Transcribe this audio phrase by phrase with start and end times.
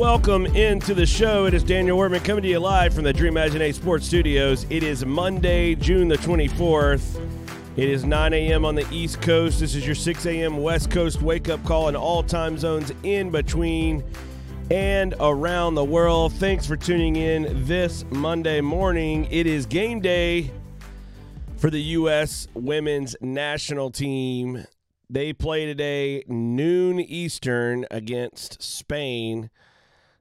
[0.00, 1.44] Welcome into the show.
[1.44, 4.64] It is Daniel Workman coming to you live from the Dream Imaginate Sports Studios.
[4.70, 7.22] It is Monday, June the 24th.
[7.76, 8.64] It is 9 a.m.
[8.64, 9.60] on the East Coast.
[9.60, 10.56] This is your 6 a.m.
[10.62, 14.02] West Coast wake up call in all time zones in between
[14.70, 16.32] and around the world.
[16.32, 19.28] Thanks for tuning in this Monday morning.
[19.30, 20.50] It is game day
[21.58, 22.48] for the U.S.
[22.54, 24.64] women's national team.
[25.10, 29.50] They play today, noon Eastern, against Spain.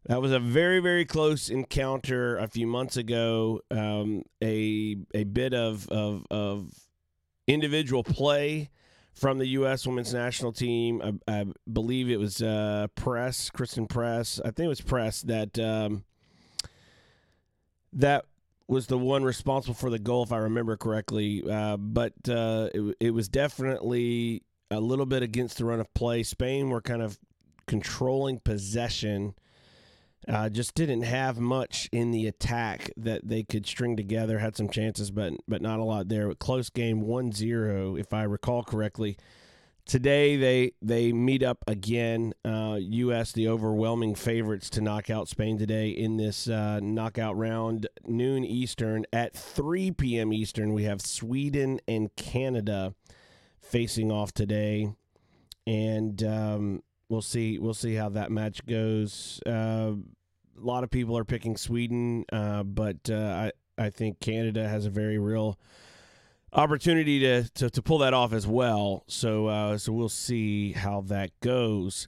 [0.10, 3.62] That was a very, very close encounter a few months ago.
[3.70, 6.74] Um, a a bit of, of of
[7.46, 8.72] individual play
[9.14, 9.86] from the U.S.
[9.86, 11.22] Women's National Team.
[11.28, 14.42] I, I believe it was uh, Press, Christen Press.
[14.44, 16.04] I think it was Press that um,
[17.94, 18.26] that
[18.68, 21.44] was the one responsible for the goal, if I remember correctly.
[21.48, 26.24] Uh, but uh, it, it was definitely a little bit against the run of play.
[26.24, 27.20] Spain were kind of
[27.68, 29.36] controlling possession
[30.28, 34.40] uh, just didn't have much in the attack that they could string together.
[34.40, 36.34] Had some chances, but but not a lot there.
[36.36, 39.18] Close game, 1-0, if I recall correctly.
[39.86, 42.34] Today they they meet up again.
[42.46, 43.32] Uh, U.S.
[43.32, 49.06] the overwhelming favorites to knock out Spain today in this uh, knockout round, noon Eastern
[49.12, 50.32] at 3 p.m.
[50.32, 50.74] Eastern.
[50.74, 52.94] We have Sweden and Canada
[53.62, 54.94] facing off today,
[55.66, 59.42] and um, we'll see we'll see how that match goes.
[59.46, 59.94] Uh,
[60.58, 64.86] a lot of people are picking Sweden, uh, but uh, I I think Canada has
[64.86, 65.60] a very real
[66.54, 69.04] opportunity to to, to pull that off as well.
[69.08, 72.08] So uh, so we'll see how that goes.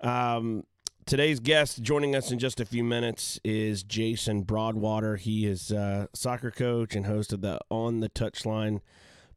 [0.00, 0.64] Um,
[1.06, 5.16] today's guest joining us in just a few minutes is Jason Broadwater.
[5.16, 8.80] He is a soccer coach and host of the On the Touchline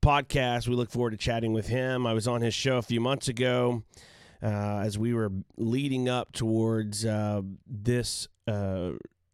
[0.02, 0.68] podcast.
[0.68, 2.08] We look forward to chatting with him.
[2.08, 4.13] I was on his show a few months ago uh,
[4.44, 8.92] as we were leading up towards uh, this uh,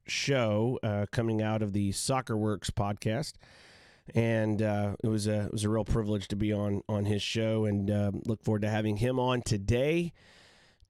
[0.07, 3.33] show uh, coming out of the Soccer Works podcast.
[4.15, 7.21] And uh, it was a it was a real privilege to be on on his
[7.21, 7.89] show, and
[8.25, 10.13] look forward to having him on today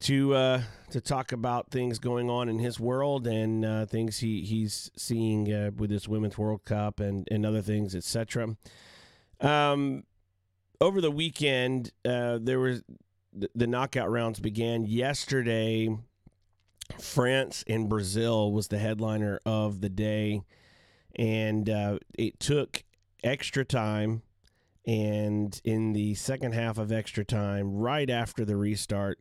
[0.02, 4.42] to uh, to talk about things going on in his world and uh, things he
[4.42, 8.56] he's seeing uh, with this Women's World Cup and and other things, etc.
[9.42, 10.04] Um,
[10.80, 12.84] over the weekend, there was
[13.34, 15.90] the, knockout rounds began yesterday.
[17.00, 20.42] France and Brazil was the headliner of the day,
[21.16, 22.84] and uh, it took
[23.24, 24.24] extra time.
[24.88, 29.20] And in the second half of extra time, right after the restart,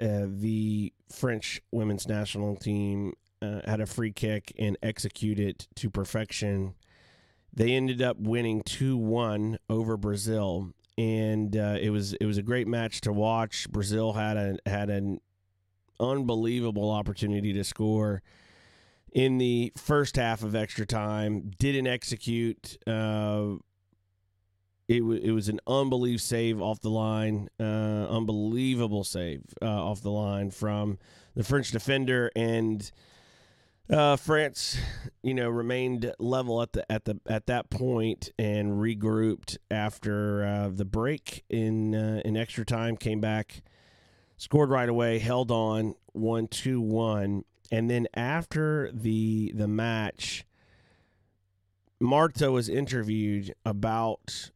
[0.00, 5.90] uh, the French women's national team uh, had a free kick and executed it to
[5.90, 6.74] perfection.
[7.52, 12.42] They ended up winning 2 1 over Brazil and uh, it was it was a
[12.42, 13.70] great match to watch.
[13.70, 15.20] Brazil had a had an
[15.98, 18.22] unbelievable opportunity to score
[19.12, 21.50] in the first half of extra time.
[21.58, 22.78] Didn't execute.
[22.86, 23.56] Uh,
[24.88, 27.62] it, it was an unbelievable save off the line, uh,
[28.08, 30.98] unbelievable save uh, off the line from
[31.36, 32.90] the French defender, and
[33.90, 34.78] uh, France,
[35.22, 40.68] you know, remained level at the at the at that point and regrouped after uh,
[40.72, 42.96] the break in uh, in extra time.
[42.96, 43.62] Came back,
[44.36, 50.44] scored right away, held on, one two one, and then after the the match,
[52.00, 54.50] Marta was interviewed about,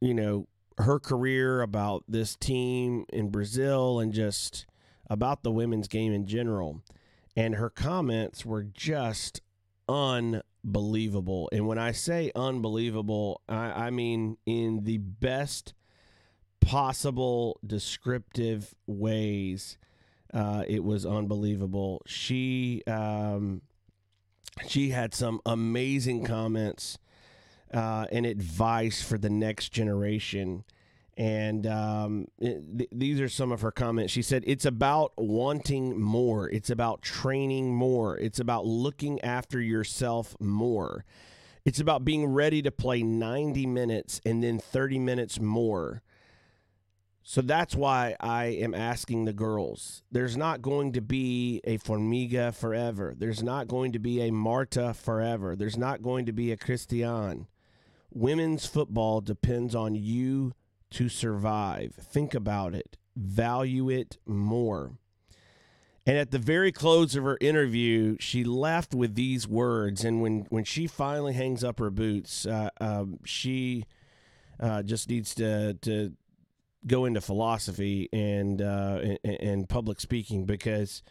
[0.00, 0.48] you know,
[0.78, 4.66] her career, about this team in Brazil, and just
[5.08, 6.82] about the women's game in general
[7.36, 9.40] and her comments were just
[9.88, 11.48] unbelievable.
[11.52, 15.74] And when I say unbelievable, I, I mean in the best
[16.60, 19.78] possible descriptive ways.
[20.32, 22.02] Uh, it was unbelievable.
[22.06, 23.62] She um,
[24.66, 26.98] she had some amazing comments
[27.72, 30.64] uh, and advice for the next generation.
[31.16, 34.12] And um, th- these are some of her comments.
[34.12, 36.48] She said, It's about wanting more.
[36.50, 38.18] It's about training more.
[38.18, 41.04] It's about looking after yourself more.
[41.64, 46.02] It's about being ready to play 90 minutes and then 30 minutes more.
[47.26, 50.02] So that's why I am asking the girls.
[50.12, 53.14] There's not going to be a Formiga forever.
[53.16, 55.56] There's not going to be a Marta forever.
[55.56, 57.46] There's not going to be a Cristiane.
[58.12, 60.52] Women's football depends on you
[60.94, 61.94] to survive.
[61.94, 64.92] Think about it, value it more.
[66.06, 70.04] And at the very close of her interview, she left with these words.
[70.04, 73.84] And when, when she finally hangs up her boots, uh, um, she
[74.60, 76.12] uh, just needs to, to
[76.86, 81.02] go into philosophy and, uh, and, and public speaking because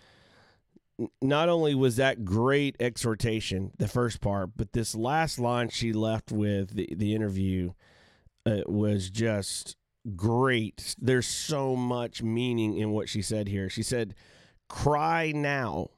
[1.21, 6.31] not only was that great exhortation, the first part, but this last line she left
[6.31, 7.71] with the the interview
[8.45, 9.75] uh, was just
[10.15, 10.95] great.
[10.99, 13.69] There's so much meaning in what she said here.
[13.69, 14.15] She said,
[14.69, 15.89] "Cry now,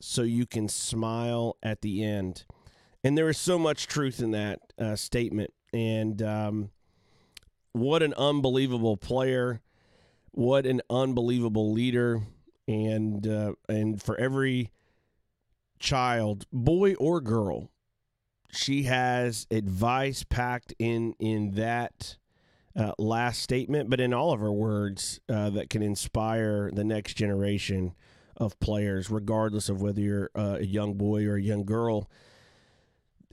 [0.00, 2.44] so you can smile at the end,"
[3.04, 5.52] and there is so much truth in that uh, statement.
[5.72, 6.70] And um,
[7.72, 9.60] what an unbelievable player!
[10.32, 12.22] What an unbelievable leader!
[12.66, 14.70] And uh, and for every
[15.78, 17.70] child, boy or girl,
[18.52, 22.16] she has advice packed in in that
[22.76, 27.14] uh, last statement, but in all of her words uh, that can inspire the next
[27.14, 27.94] generation
[28.36, 32.10] of players, regardless of whether you're uh, a young boy or a young girl.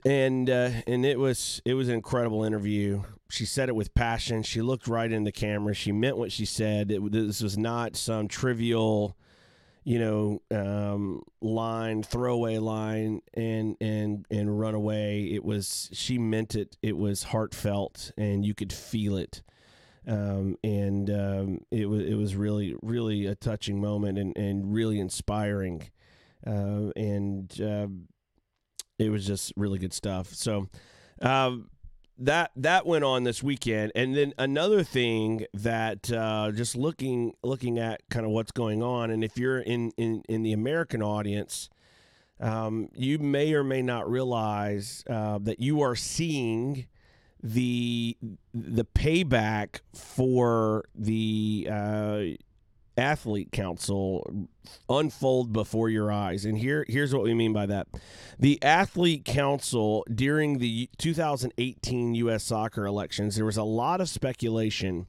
[0.04, 3.02] And uh, and it was it was an incredible interview.
[3.30, 4.42] She said it with passion.
[4.42, 5.74] She looked right in the camera.
[5.74, 6.90] She meant what she said.
[6.90, 9.16] It, this was not some trivial
[9.88, 15.30] you know, um, line, throwaway line, and and and run away.
[15.32, 16.76] It was she meant it.
[16.82, 19.40] It was heartfelt, and you could feel it.
[20.06, 25.00] Um, and um, it was it was really really a touching moment and, and really
[25.00, 25.88] inspiring,
[26.46, 27.86] uh, and uh,
[28.98, 30.34] it was just really good stuff.
[30.34, 30.68] So.
[31.22, 31.70] Um,
[32.18, 37.78] that that went on this weekend, and then another thing that uh, just looking looking
[37.78, 41.70] at kind of what's going on, and if you're in in, in the American audience,
[42.40, 46.86] um, you may or may not realize uh, that you are seeing
[47.42, 48.16] the
[48.52, 52.22] the payback for the uh,
[52.98, 54.48] athlete council
[54.88, 56.44] unfold before your eyes.
[56.44, 57.86] And here here's what we mean by that.
[58.38, 65.06] The athlete council during the 2018 US soccer elections, there was a lot of speculation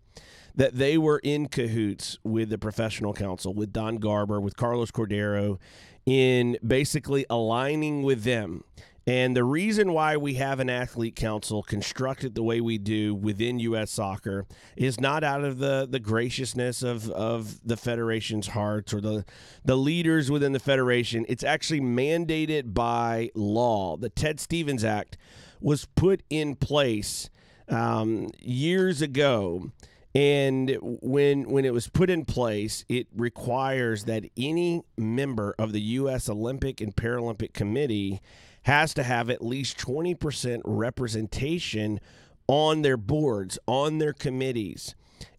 [0.56, 5.58] that they were in cahoots with the professional council, with Don Garber, with Carlos Cordero
[6.06, 8.64] in basically aligning with them
[9.08, 13.60] and the reason why we have an athlete council constructed the way we do within
[13.60, 13.92] U.S.
[13.92, 19.26] soccer is not out of the, the graciousness of, of the federation's hearts or the,
[19.64, 21.26] the leaders within the federation.
[21.30, 23.98] It's actually mandated by law.
[23.98, 25.18] The Ted Stevens Act
[25.62, 27.30] was put in place
[27.68, 29.72] um, years ago.
[30.16, 35.82] And when when it was put in place, it requires that any member of the
[35.82, 36.28] U.S.
[36.28, 38.20] Olympic and Paralympic Committee
[38.64, 42.00] has to have at least 20% representation
[42.48, 44.96] on their boards, on their committees.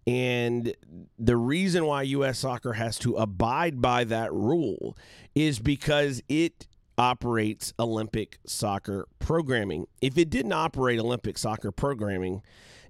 [0.07, 0.75] And
[1.19, 2.39] the reason why U.S.
[2.39, 4.97] soccer has to abide by that rule
[5.35, 9.87] is because it operates Olympic soccer programming.
[10.01, 12.43] If it didn't operate Olympic soccer programming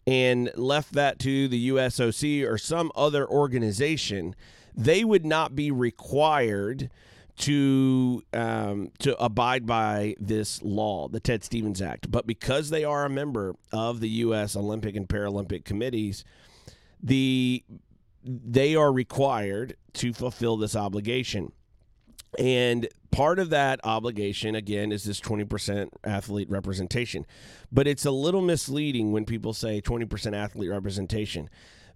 [0.07, 4.35] and left that to the USOC or some other organization,
[4.75, 6.91] they would not be required
[7.41, 12.11] to um, to abide by this law, the Ted Stevens Act.
[12.11, 14.57] But because they are a member of the U.S.
[14.57, 16.25] Olympic and Paralympic committees,
[17.03, 17.65] the
[18.23, 21.53] they are required to fulfill this obligation.
[22.39, 27.27] And part of that obligation, again, is this 20% athlete representation.
[27.73, 31.49] But it's a little misleading when people say 20% athlete representation.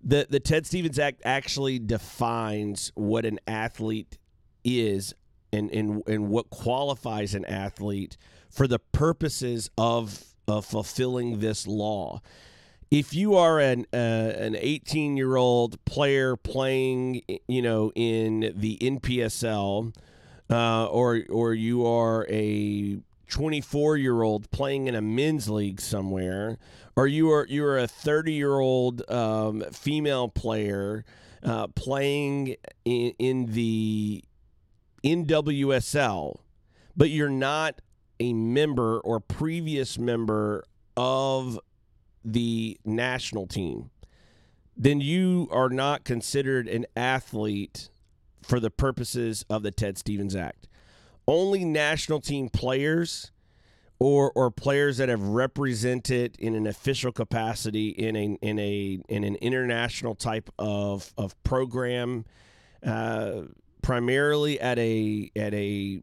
[0.03, 4.19] The, the Ted Stevens Act actually defines what an athlete
[4.65, 5.15] is
[5.55, 8.17] and, and, and what qualifies an athlete
[8.51, 12.21] for the purposes of, of fulfilling this law.
[12.91, 18.79] If you are an uh, an 18 year old player playing, you know, in the
[18.81, 19.93] NPSL,
[20.51, 26.59] uh, or or you are a 24 year old playing in a men's league somewhere,
[26.95, 31.05] or you are you are a 30 year old um, female player
[31.43, 34.23] uh, playing in, in the
[35.05, 36.41] NWSL,
[36.97, 37.81] but you're not
[38.21, 40.65] a member or previous member
[40.97, 41.59] of
[42.25, 43.91] the national team,
[44.77, 47.91] then you are not considered an athlete
[48.43, 50.69] for the purposes of the Ted Stevens Act.
[51.27, 53.31] Only national team players
[53.99, 59.25] or or players that have represented in an official capacity in a in a in
[59.25, 62.25] an international type of of program
[62.85, 63.43] uh,
[63.85, 66.03] primarily at a at a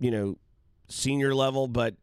[0.00, 0.38] you know
[0.88, 1.94] senior level, but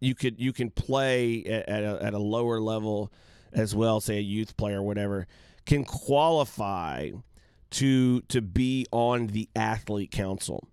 [0.00, 3.12] you could you can play at, at, a, at a lower level
[3.52, 5.26] as well, say a youth player or whatever,
[5.66, 7.10] can qualify
[7.70, 10.66] to to be on the athlete council.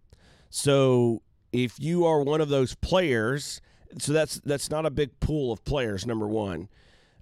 [0.50, 3.60] So if you are one of those players,
[4.00, 6.08] so that's that's not a big pool of players.
[6.08, 6.70] Number one,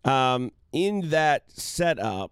[0.04, 2.32] um, in that setup,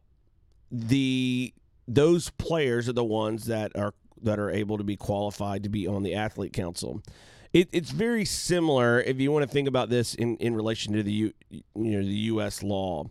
[0.70, 1.56] the
[1.88, 5.86] those players are the ones that are that are able to be qualified to be
[5.86, 7.02] on the athlete council.
[7.52, 11.04] It, it's very similar if you want to think about this in, in relation to
[11.04, 12.64] the U, you know the U.S.
[12.64, 13.06] law.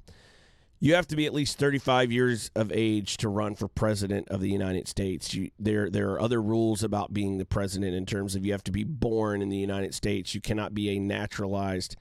[0.81, 4.41] You have to be at least 35 years of age to run for president of
[4.41, 5.33] the United States.
[5.33, 8.65] You, there there are other rules about being the president in terms of you have
[8.65, 10.35] to be born in the United States.
[10.35, 11.95] You cannot be a naturalized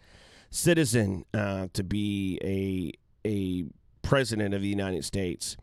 [0.50, 3.66] citizen uh, to be a a
[4.02, 5.58] president of the United States.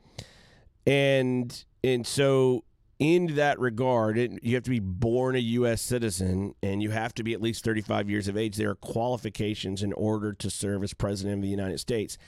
[0.88, 2.64] And and so
[2.98, 5.82] in that regard, it, you have to be born a U.S.
[5.82, 8.56] citizen and you have to be at least 35 years of age.
[8.56, 12.18] There are qualifications in order to serve as president of the United States.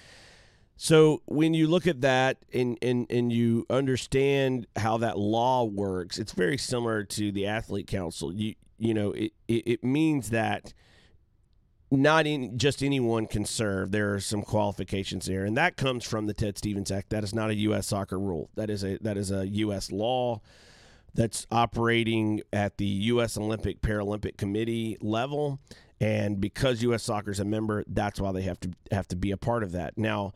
[0.77, 6.19] So when you look at that and, and, and you understand how that law works,
[6.19, 8.33] it's very similar to the athlete council.
[8.33, 10.73] You you know it, it, it means that
[11.91, 13.91] not in, just anyone can serve.
[13.91, 17.11] There are some qualifications there, and that comes from the Ted Stevens Act.
[17.11, 17.89] That is not a U.S.
[17.89, 18.49] soccer rule.
[18.55, 19.91] That is a that is a U.S.
[19.91, 20.41] law
[21.15, 23.37] that's operating at the U.S.
[23.37, 25.59] Olympic Paralympic Committee level,
[26.01, 27.03] and because U.S.
[27.03, 29.73] Soccer is a member, that's why they have to have to be a part of
[29.73, 29.99] that.
[29.99, 30.33] Now,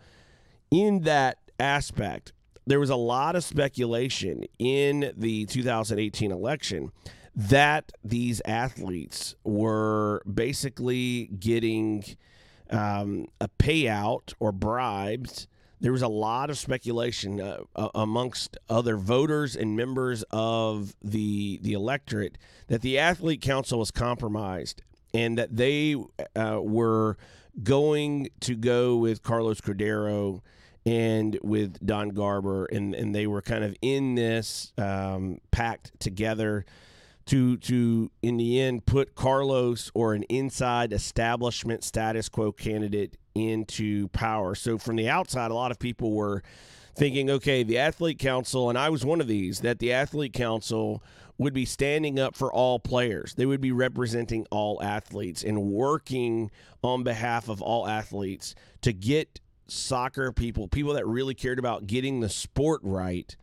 [0.72, 2.32] in that aspect,
[2.66, 6.90] there was a lot of speculation in the 2018 election
[7.36, 12.04] that these athletes were basically getting
[12.70, 15.48] um, a payout or bribes.
[15.80, 21.72] There was a lot of speculation uh, amongst other voters and members of the the
[21.74, 22.38] electorate
[22.68, 25.96] that the athlete council was compromised and that they
[26.36, 27.16] uh, were
[27.62, 30.40] going to go with Carlos Cordero
[30.86, 36.66] and with Don Garber, and, and they were kind of in this um, pact together
[37.26, 44.08] to to in the end put Carlos or an inside establishment status quo candidate into
[44.08, 44.54] power.
[44.54, 46.42] So from the outside, a lot of people were
[46.94, 51.02] thinking, okay, the athlete council, and I was one of these, that the athlete council
[51.38, 53.34] would be standing up for all players.
[53.34, 56.50] They would be representing all athletes and working
[56.82, 62.20] on behalf of all athletes to get soccer people, people that really cared about getting
[62.20, 63.34] the sport right,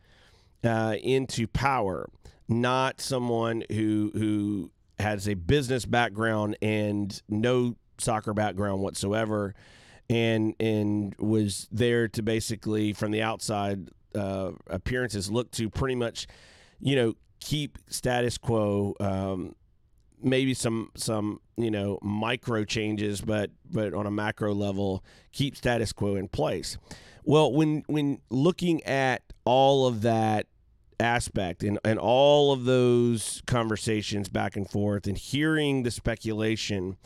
[0.64, 2.08] uh, into power
[2.48, 9.54] not someone who who has a business background and no soccer background whatsoever
[10.10, 16.26] and and was there to basically from the outside uh, appearances look to pretty much
[16.80, 19.54] you know keep status quo um,
[20.22, 25.92] maybe some some you know micro changes but but on a macro level keep status
[25.92, 26.78] quo in place.
[27.24, 30.46] Well when when looking at all of that
[31.02, 36.96] aspect and, and all of those conversations back and forth and hearing the speculation,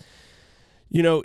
[0.88, 1.24] you know,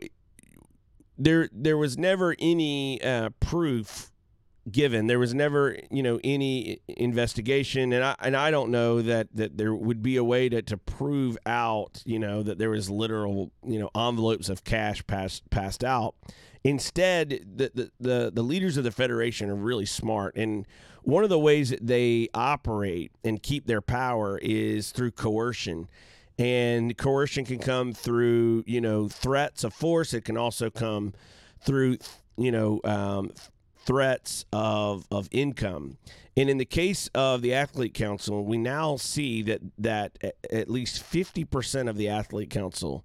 [1.18, 4.12] there there was never any uh, proof
[4.70, 5.08] given.
[5.08, 9.58] There was never, you know, any investigation, and I and I don't know that that
[9.58, 13.52] there would be a way to, to prove out, you know, that there was literal,
[13.66, 16.16] you know, envelopes of cash passed passed out.
[16.64, 20.66] Instead, the, the the the leaders of the federation are really smart and
[21.04, 25.88] one of the ways that they operate and keep their power is through coercion.
[26.38, 30.14] And coercion can come through, you know, threats of force.
[30.14, 31.14] It can also come
[31.60, 31.98] through,
[32.38, 33.32] you know, um,
[33.84, 35.98] threats of, of income.
[36.38, 40.18] And in the case of the athlete council, we now see that that
[40.50, 43.04] at least 50% of the athlete council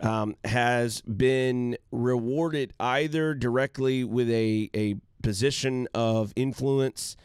[0.00, 7.16] um, has been rewarded either directly with a, a position of influence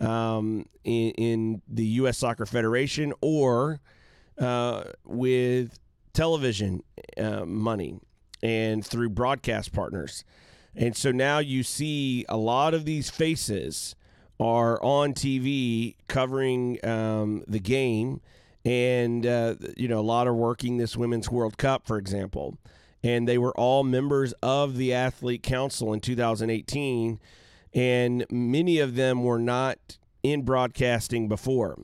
[0.00, 2.18] um, in, in, the U.S.
[2.18, 3.80] Soccer Federation or
[4.38, 5.78] uh, with
[6.12, 6.82] television
[7.16, 7.98] uh, money
[8.42, 10.24] and through broadcast partners.
[10.76, 13.96] And so now you see a lot of these faces
[14.38, 18.20] are on TV covering um, the game.
[18.68, 22.58] And, uh, you know, a lot are working this Women's World Cup, for example.
[23.02, 27.20] And they were all members of the Athlete Council in 2018
[27.74, 31.78] and many of them were not in broadcasting before.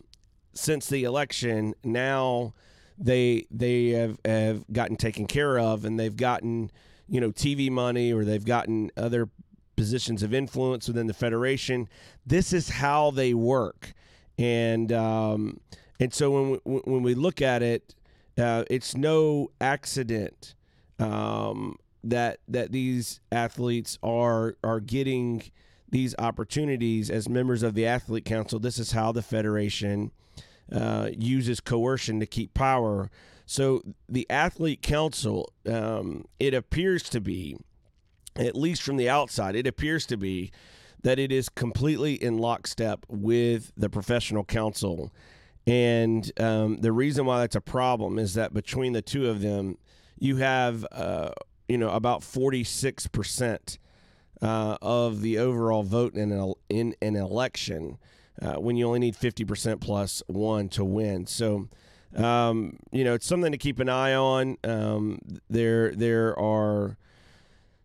[0.53, 2.55] Since the election, now
[2.97, 6.71] they they have, have gotten taken care of, and they've gotten
[7.09, 9.29] you know TV money or they've gotten other
[9.77, 11.89] positions of influence within the federation.
[12.25, 13.93] This is how they work,
[14.39, 15.61] and um,
[16.01, 17.95] and so when we, when we look at it,
[18.39, 20.55] uh, it's no accident
[20.99, 25.43] um, that that these athletes are are getting
[25.89, 28.59] these opportunities as members of the athlete council.
[28.59, 30.11] This is how the federation
[30.73, 33.11] uh, uses coercion to keep power.
[33.47, 37.59] So the athlete council, um, it appears to be,
[38.37, 40.51] at least from the outside, it appears to be
[41.03, 45.13] that it is completely in lockstep with the professional council.
[45.67, 49.79] And um, the reason why that's a problem is that between the two of them,
[50.19, 51.31] you have uh,
[51.69, 53.79] you know about forty six percent
[54.43, 57.99] uh, of the overall vote in an, in an election
[58.43, 61.27] uh, when you only need fifty percent plus one to win.
[61.27, 61.69] So.
[62.17, 64.57] Um, you know, it's something to keep an eye on.
[64.63, 65.19] Um,
[65.51, 66.97] there, there are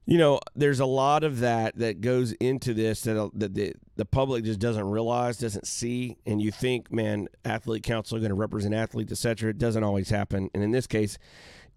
[0.09, 3.73] you know, there's a lot of that that goes into this that, uh, that the,
[3.95, 8.29] the public just doesn't realize, doesn't see, and you think, man, athlete council are going
[8.29, 9.51] to represent athletes, etc.
[9.51, 11.19] It doesn't always happen, and in this case,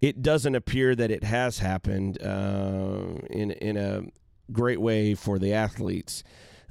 [0.01, 4.01] it doesn't appear that it has happened uh, in in a
[4.51, 6.23] great way for the athletes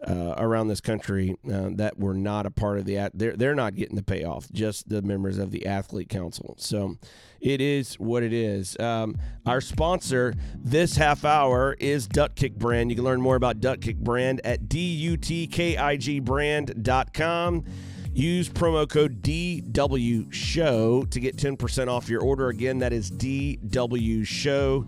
[0.07, 3.75] uh, around this country uh, that were not a part of the they're they're not
[3.75, 6.55] getting the payoff just the members of the athlete council.
[6.59, 6.97] So
[7.41, 8.79] it is what it is.
[8.79, 12.91] Um, our sponsor this half hour is duck kick brand.
[12.91, 17.65] You can learn more about duck kick brand at duckkickbrand.com
[18.15, 22.49] Use promo code DW Show to get 10% off your order.
[22.49, 24.85] Again, that is DW Show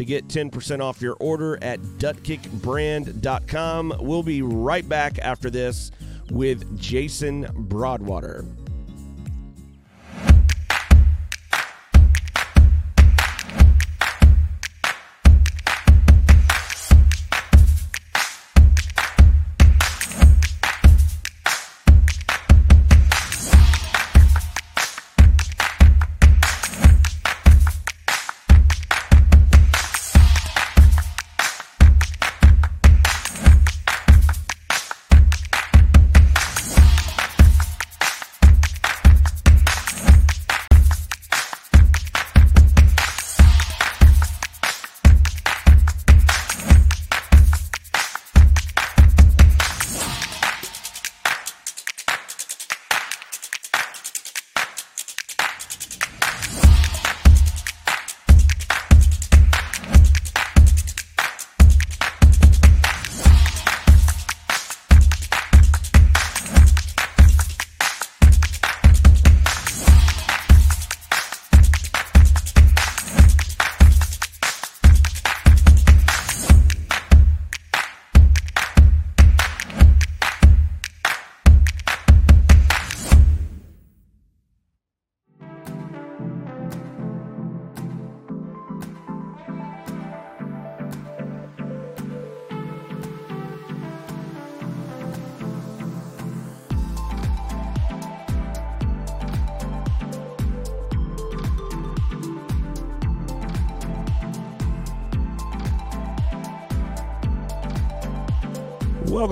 [0.00, 3.96] to get 10% off your order at duckkickbrand.com.
[4.00, 5.90] We'll be right back after this
[6.30, 8.46] with Jason Broadwater.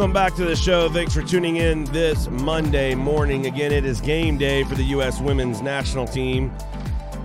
[0.08, 0.88] Welcome back to the show.
[0.88, 3.44] Thanks for tuning in this Monday morning.
[3.44, 5.20] Again, it is game day for the U.S.
[5.20, 6.50] women's national team.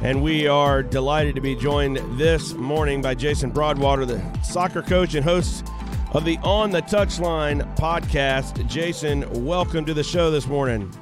[0.02, 5.16] And we are delighted to be joined this morning by Jason Broadwater, the soccer coach
[5.16, 5.66] and host
[6.12, 8.68] of the On the Touchline podcast.
[8.68, 10.94] Jason, welcome to the show this morning.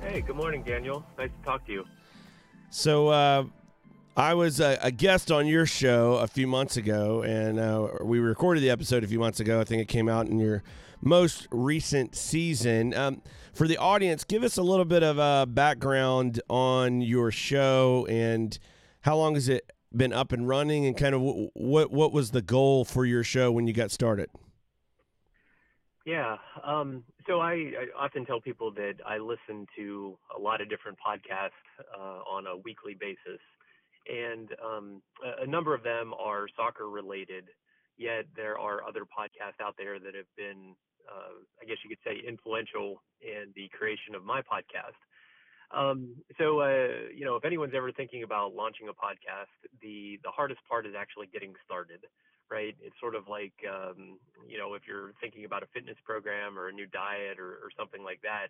[0.00, 1.06] Hey, good morning, Daniel.
[1.16, 1.84] Nice to talk to you.
[2.70, 3.44] So, uh,
[4.16, 8.20] I was a, a, guest on your show a few months ago, and uh, we
[8.20, 9.60] recorded the episode a few months ago.
[9.60, 10.62] I think it came out in your
[11.02, 12.94] most recent season.
[12.94, 13.22] Um,
[13.52, 18.56] for the audience, give us a little bit of a background on your show and
[19.00, 22.30] how long has it been up and running, and kind of w- what what was
[22.30, 24.30] the goal for your show when you got started?
[26.06, 30.68] Yeah, um, so I, I, often tell people that I listen to a lot of
[30.68, 31.50] different podcasts
[31.98, 33.40] uh, on a weekly basis
[34.06, 35.02] and um,
[35.40, 37.44] a, number of them are soccer related.
[37.96, 40.74] Yet there are other podcasts out there that have been,
[41.08, 44.98] uh, I guess you could say, influential in the creation of my podcast.
[45.70, 50.30] Um, so, uh, you know, if anyone's ever thinking about launching a podcast, the the
[50.30, 52.04] hardest part is actually getting started,
[52.50, 52.76] right?
[52.82, 56.68] It's sort of like, um, you know, if you're thinking about a fitness program or
[56.68, 58.48] a new diet or, or something like that,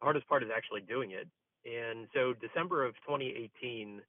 [0.00, 1.26] the hardest part is actually doing it.
[1.64, 4.02] And so, December of 2018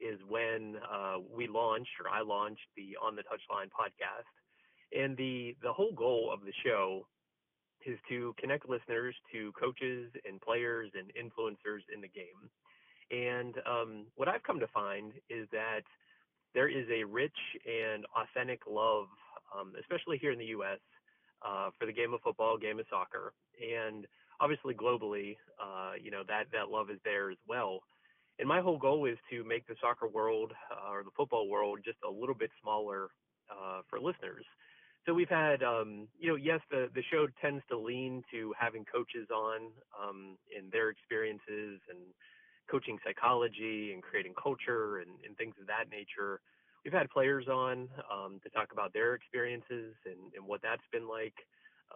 [0.00, 4.28] is when uh, we launched, or I launched, the On the Touchline podcast.
[4.92, 7.06] And the the whole goal of the show
[7.84, 12.50] is to connect listeners to coaches and players and influencers in the game.
[13.10, 15.82] And um, what I've come to find is that
[16.54, 19.06] there is a rich and authentic love,
[19.56, 20.78] um, especially here in the U.S.,
[21.46, 23.32] uh, for the game of football, game of soccer,
[23.62, 24.06] and
[24.40, 27.80] obviously globally, uh, you know that that love is there as well.
[28.38, 31.80] And my whole goal is to make the soccer world uh, or the football world
[31.84, 33.08] just a little bit smaller
[33.50, 34.44] uh, for listeners.
[35.06, 38.84] so we've had, um, you know, yes, the, the show tends to lean to having
[38.84, 41.98] coaches on um, in their experiences and
[42.70, 46.40] coaching psychology and creating culture and, and things of that nature.
[46.84, 51.08] We've had players on um, to talk about their experiences and, and what that's been
[51.08, 51.34] like,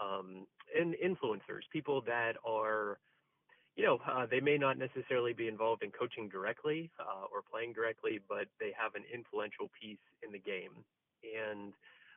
[0.00, 0.46] um,
[0.78, 2.98] and influencers, people that are,
[3.76, 7.72] you know, uh, they may not necessarily be involved in coaching directly uh, or playing
[7.72, 10.84] directly, but they have an influential piece in the game.
[11.22, 11.72] And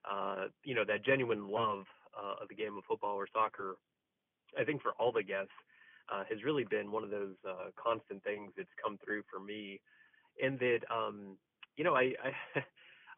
[0.10, 3.76] uh, you know, that genuine love uh, of the game of football or soccer,
[4.60, 5.54] I think for all the guests,
[6.14, 9.80] uh, has really been one of those uh, constant things that's come through for me.
[10.42, 11.38] And that, um,
[11.78, 12.64] you know, I, I,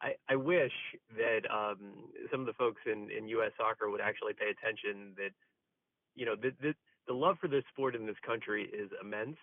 [0.00, 0.72] I, I wish
[1.16, 3.50] that um, some of the folks in, in U.S.
[3.58, 5.30] soccer would actually pay attention that,
[6.14, 6.74] you know, the, the,
[7.08, 9.38] the love for this sport in this country is immense.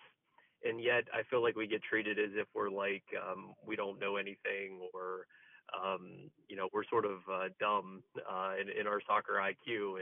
[0.64, 4.00] And yet I feel like we get treated as if we're like, um, we don't
[4.00, 5.26] know anything or,
[5.74, 10.00] um, you know, we're sort of uh, dumb uh, in, in, our soccer IQ.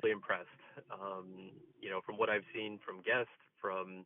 [0.00, 0.46] Really impressed,
[0.92, 4.04] um, you know, from what I've seen from guests, from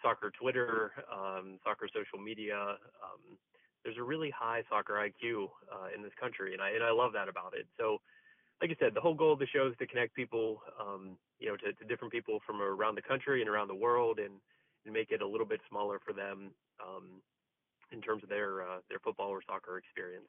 [0.00, 2.76] soccer Twitter, um, soccer social media.
[3.02, 3.38] Um,
[3.84, 7.12] there's a really high soccer IQ uh, in this country, and I and I love
[7.14, 7.66] that about it.
[7.78, 7.98] So,
[8.60, 11.48] like I said, the whole goal of the show is to connect people, um, you
[11.48, 14.34] know, to, to, different people from around the country and around the world, and,
[14.84, 16.50] and make it a little bit smaller for them.
[16.80, 17.22] Um,
[17.92, 20.26] in terms of their uh, their football or soccer experience.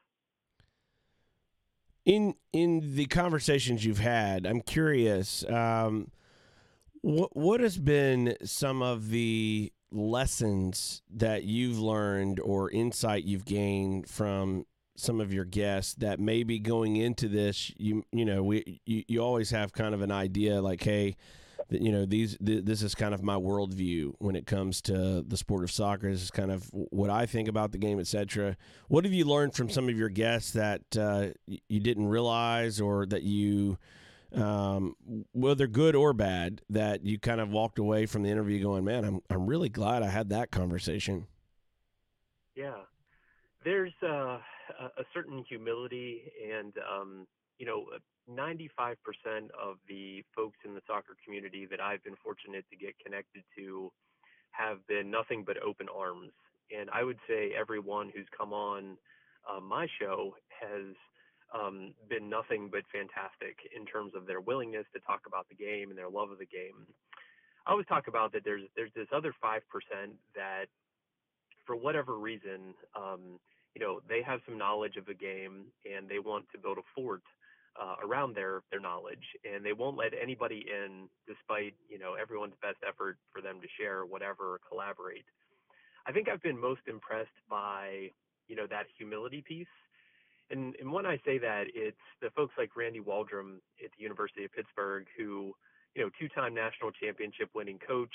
[2.05, 5.47] In in the conversations you've had, I'm curious.
[5.49, 6.11] Um,
[7.01, 14.09] what what has been some of the lessons that you've learned or insight you've gained
[14.09, 19.03] from some of your guests that maybe going into this you you know we you,
[19.07, 21.15] you always have kind of an idea like hey
[21.69, 25.37] you know these th- this is kind of my worldview when it comes to the
[25.37, 26.11] sport of soccer.
[26.11, 28.57] This is kind of what I think about the game, etc.
[28.87, 33.05] What have you learned from some of your guests that uh, you didn't realize, or
[33.07, 33.77] that you,
[34.33, 34.95] um,
[35.33, 39.05] whether good or bad, that you kind of walked away from the interview going, "Man,
[39.05, 41.27] I'm I'm really glad I had that conversation."
[42.55, 42.75] Yeah,
[43.63, 44.37] there's uh,
[44.97, 47.85] a certain humility and um, you know
[48.29, 48.95] 95%
[49.61, 53.91] of the folks in the soccer community that I've been fortunate to get connected to
[54.51, 56.31] have been nothing but open arms.
[56.71, 58.97] And I would say everyone who's come on
[59.49, 60.95] uh, my show has
[61.53, 65.89] um, been nothing but fantastic in terms of their willingness to talk about the game
[65.89, 66.87] and their love of the game.
[67.67, 70.65] I always talk about that there's there's this other five percent that,
[71.65, 73.39] for whatever reason, um,
[73.75, 76.85] you know, they have some knowledge of the game and they want to build a
[76.95, 77.21] fort
[77.79, 82.53] uh, around their their knowledge, and they won't let anybody in, despite you know everyone's
[82.61, 85.25] best effort for them to share whatever or collaborate.
[86.05, 88.11] I think I've been most impressed by
[88.47, 89.73] you know that humility piece,
[90.51, 94.45] and and when I say that, it's the folks like Randy Waldrum at the University
[94.45, 95.53] of Pittsburgh, who
[95.95, 98.13] you know two-time national championship winning coach.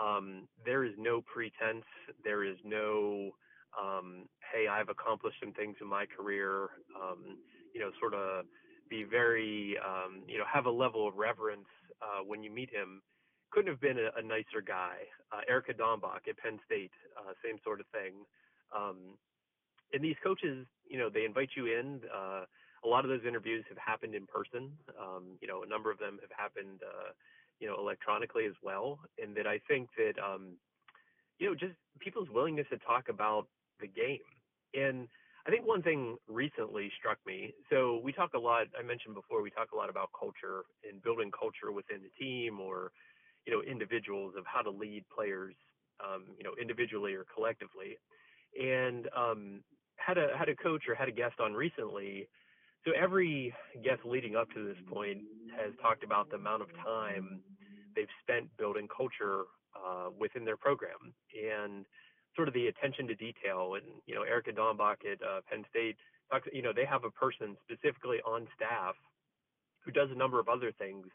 [0.00, 1.84] Um, there is no pretense.
[2.24, 3.32] There is no
[3.78, 6.70] um, hey, I've accomplished some things in my career.
[6.94, 7.38] Um,
[7.74, 8.44] you know, sort of
[8.88, 11.68] be very, um, you know, have a level of reverence
[12.02, 13.02] uh, when you meet him.
[13.52, 15.06] Couldn't have been a, a nicer guy.
[15.32, 18.14] Uh, Erica Dambach at Penn State, uh, same sort of thing.
[18.74, 19.16] Um,
[19.92, 22.00] and these coaches, you know, they invite you in.
[22.14, 22.44] Uh,
[22.84, 24.72] a lot of those interviews have happened in person.
[24.98, 27.10] Um, you know, a number of them have happened, uh,
[27.58, 28.98] you know, electronically as well.
[29.22, 30.56] And that I think that, um,
[31.38, 33.46] you know, just people's willingness to talk about
[33.80, 34.24] the game.
[34.74, 35.08] And
[35.46, 37.52] I think one thing recently struck me.
[37.70, 38.66] So we talk a lot.
[38.78, 42.60] I mentioned before we talk a lot about culture and building culture within the team,
[42.60, 42.92] or
[43.46, 45.54] you know, individuals of how to lead players,
[46.04, 47.96] um, you know, individually or collectively.
[48.60, 49.62] And um,
[49.96, 52.28] had a had a coach or had a guest on recently.
[52.84, 55.18] So every guest leading up to this point
[55.56, 57.40] has talked about the amount of time
[57.94, 59.44] they've spent building culture
[59.76, 61.84] uh, within their program and
[62.36, 63.74] sort of the attention to detail.
[63.74, 65.96] And you know, Erica Dambach at uh, Penn State
[66.30, 66.48] talks.
[66.52, 68.94] You know, they have a person specifically on staff
[69.84, 71.06] who does a number of other things,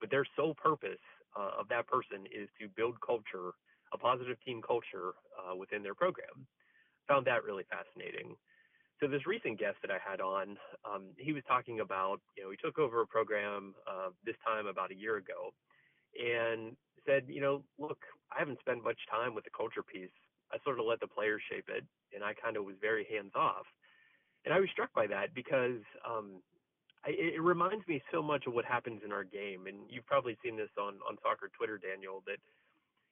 [0.00, 1.02] but their sole purpose
[1.38, 3.52] uh, of that person is to build culture,
[3.92, 6.46] a positive team culture uh, within their program.
[7.08, 8.34] Found that really fascinating.
[9.00, 10.56] So this recent guest that I had on,
[10.88, 14.66] um, he was talking about, you know, he took over a program uh, this time
[14.66, 15.52] about a year ago,
[16.16, 17.98] and said, you know, look,
[18.32, 20.14] I haven't spent much time with the culture piece
[20.52, 23.32] I sort of let the players shape it, and I kind of was very hands
[23.34, 23.66] off.
[24.44, 26.42] And I was struck by that because um,
[27.04, 29.66] I, it reminds me so much of what happens in our game.
[29.66, 32.22] And you've probably seen this on on soccer Twitter, Daniel.
[32.26, 32.38] That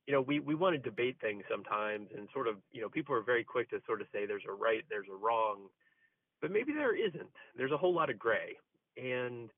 [0.06, 3.14] you know we we want to debate things sometimes, and sort of you know people
[3.14, 5.68] are very quick to sort of say there's a right, there's a wrong.
[6.42, 7.30] but maybe there isn't.
[7.56, 8.58] There's a whole lot of gray.
[8.96, 9.50] And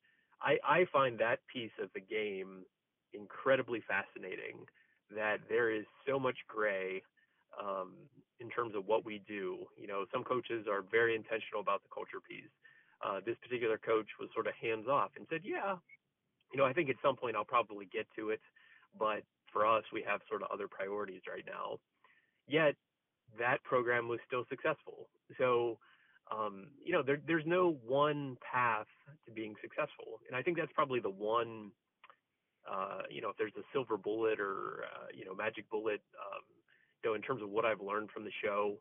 [0.43, 2.65] I, I find that piece of the game
[3.15, 4.67] incredibly fascinating
[5.15, 7.03] that there is so much gray
[7.61, 7.93] um,
[8.41, 9.67] in terms of what we do.
[9.77, 12.51] You know, some coaches are very intentional about the culture piece.
[13.05, 15.77] Uh, this particular coach was sort of hands off and said, "Yeah,
[16.53, 18.41] you know, I think at some point I'll probably get to it,
[18.99, 21.79] but for us, we have sort of other priorities right now."
[22.47, 22.77] Yet
[23.39, 25.09] that program was still successful.
[25.39, 25.79] So,
[26.31, 28.87] um, you know, there, there's no one path
[29.27, 31.71] to being successful, and I think that's probably the one.
[32.65, 36.43] Uh, you know, if there's a silver bullet or uh, you know magic bullet, um,
[37.05, 38.77] you know, in terms of what I've learned from the show,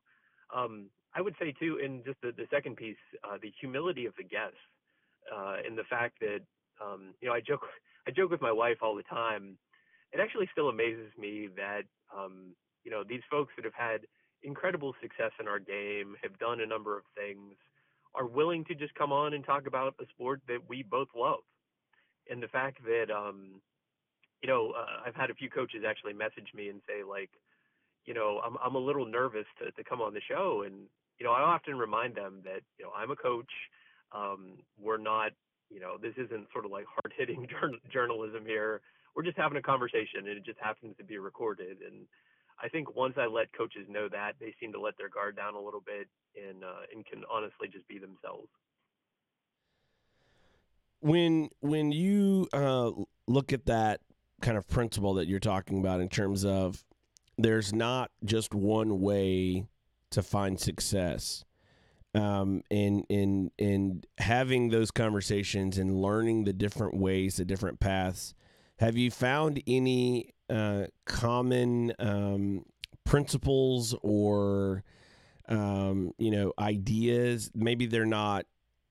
[0.56, 4.16] um, I would say too, in just the, the second piece, uh, the humility of
[4.18, 4.58] the guests,
[5.34, 6.40] uh, and the fact that
[6.82, 7.68] um, you know I joke
[8.08, 9.58] I joke with my wife all the time.
[10.12, 11.84] It actually still amazes me that
[12.16, 14.02] um, you know these folks that have had
[14.44, 17.56] incredible success in our game, have done a number of things,
[18.14, 21.40] are willing to just come on and talk about a sport that we both love.
[22.30, 23.62] And the fact that um,
[24.42, 27.30] you know uh, I've had a few coaches actually message me and say like
[28.06, 30.88] you know, I'm I'm a little nervous to to come on the show, and
[31.20, 33.52] you know, I often remind them that you know I'm a coach.
[34.12, 35.32] Um, we're not,
[35.70, 37.48] you know, this isn't sort of like hard hitting
[37.94, 38.82] journalism here.
[39.16, 41.78] We're just having a conversation, and it just happens to be recorded.
[41.86, 42.06] And
[42.62, 45.56] I think once I let coaches know that, they seem to let their guard down
[45.56, 48.50] a little bit and uh, and can honestly just be themselves.
[51.00, 52.92] When when you uh,
[53.28, 54.02] look at that
[54.42, 56.84] kind of principle that you're talking about in terms of
[57.38, 59.66] there's not just one way
[60.12, 61.46] to find success.
[62.16, 68.36] Um, and and and having those conversations and learning the different ways, the different paths.
[68.78, 72.66] Have you found any uh, common um,
[73.04, 74.84] principles or
[75.50, 77.50] um, you know ideas?
[77.56, 78.46] Maybe they're not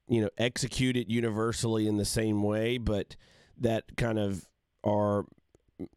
[0.09, 3.15] you know executed universally in the same way, but
[3.59, 4.49] that kind of
[4.83, 5.27] are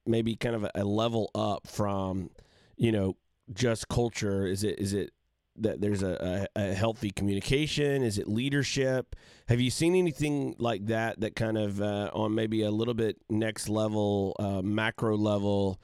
[0.06, 2.30] maybe kind of a, level up from
[2.78, 3.16] you know
[3.54, 4.46] just culture?
[4.46, 5.12] Is it is it
[5.58, 8.04] that there's a, a, a, healthy communication?
[8.04, 9.16] Is it leadership?
[9.48, 13.18] Have you seen anything like that that kind of uh, on maybe a little bit
[13.30, 15.80] next level, uh, macro level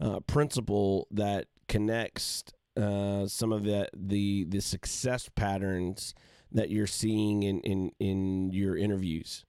[0.00, 2.44] uh, principle that connects
[2.76, 6.14] uh, some of the, the the success patterns
[6.52, 9.45] that you're seeing in in, in your interviews?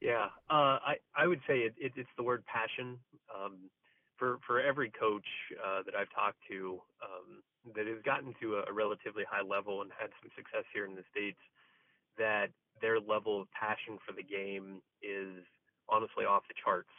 [0.00, 2.98] Yeah, uh, I I would say it, it, it's the word passion.
[3.28, 3.70] Um,
[4.20, 5.26] for for every coach
[5.64, 7.42] uh, that I've talked to um,
[7.74, 10.94] that has gotten to a, a, relatively high level and had some success here in
[10.94, 11.40] the states,
[12.18, 12.48] that
[12.80, 15.44] their level of passion for the game is
[15.88, 16.92] honestly off the charts.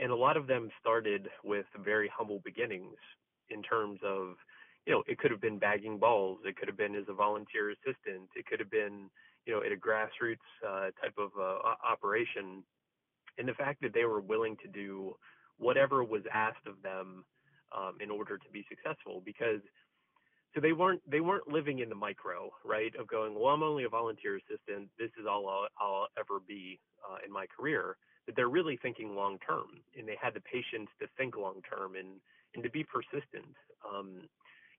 [0.00, 2.96] And a lot of them started with very humble beginnings
[3.48, 4.36] in terms of,
[4.84, 7.70] you know, it could have been bagging balls, it could have been as a volunteer
[7.70, 9.08] assistant, it could have been,
[9.46, 12.62] you know, at a grassroots uh, type of uh, operation.
[13.38, 15.14] And the fact that they were willing to do
[15.58, 17.24] whatever was asked of them
[17.76, 19.60] um, in order to be successful because
[20.54, 23.84] so they weren't they weren't living in the micro right of going well i'm only
[23.84, 24.88] a volunteer assistant.
[24.98, 27.96] This is all i'll, I'll ever be uh, in my career.
[28.24, 29.66] But they're really thinking long term
[29.98, 32.20] and they had the patience to think long term and
[32.54, 33.52] and to be persistent.
[33.84, 34.28] Um,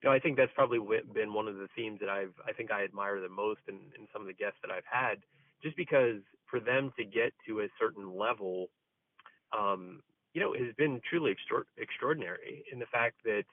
[0.02, 0.80] you know i think that's probably
[1.14, 4.08] been one of the themes that i've i think i admire the most in, in
[4.14, 5.18] some of the guests that i've had
[5.64, 8.70] just because for them to get to a certain level
[9.58, 10.02] um,
[10.34, 13.44] you know, has been truly extra- extraordinary in the fact that,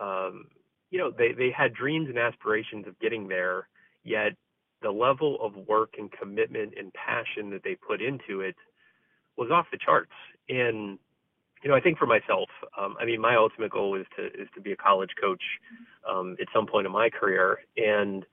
[0.00, 0.46] um,
[0.90, 3.68] you know, they, they had dreams and aspirations of getting there,
[4.04, 4.32] yet
[4.82, 8.56] the level of work and commitment and passion that they put into it
[9.36, 10.12] was off the charts.
[10.48, 10.98] And,
[11.62, 14.48] you know, I think for myself, um, I mean, my ultimate goal is to is
[14.54, 15.42] to be a college coach
[16.08, 17.58] um, at some point in my career.
[17.76, 18.24] And,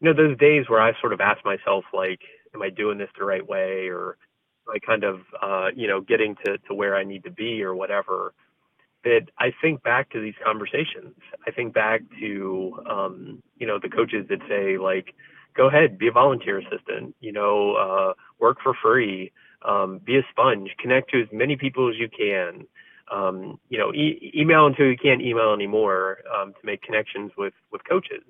[0.00, 2.20] you know, those days where I sort of ask myself, like,
[2.54, 4.16] am I doing this the right way, or
[4.66, 7.62] am I kind of uh, you know getting to to where I need to be
[7.62, 8.34] or whatever,
[9.04, 11.14] that I think back to these conversations.
[11.46, 15.14] I think back to um, you know the coaches that say like,
[15.56, 19.32] go ahead, be a volunteer assistant, you know, uh, work for free,
[19.64, 22.66] um, be a sponge, connect to as many people as you can.
[23.10, 27.54] Um, you know, e- email until you can't email anymore um, to make connections with
[27.70, 28.22] with coaches.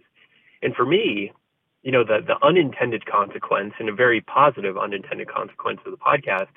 [0.62, 1.32] And for me,
[1.82, 6.48] you know, the, the unintended consequence and a very positive unintended consequence of the podcast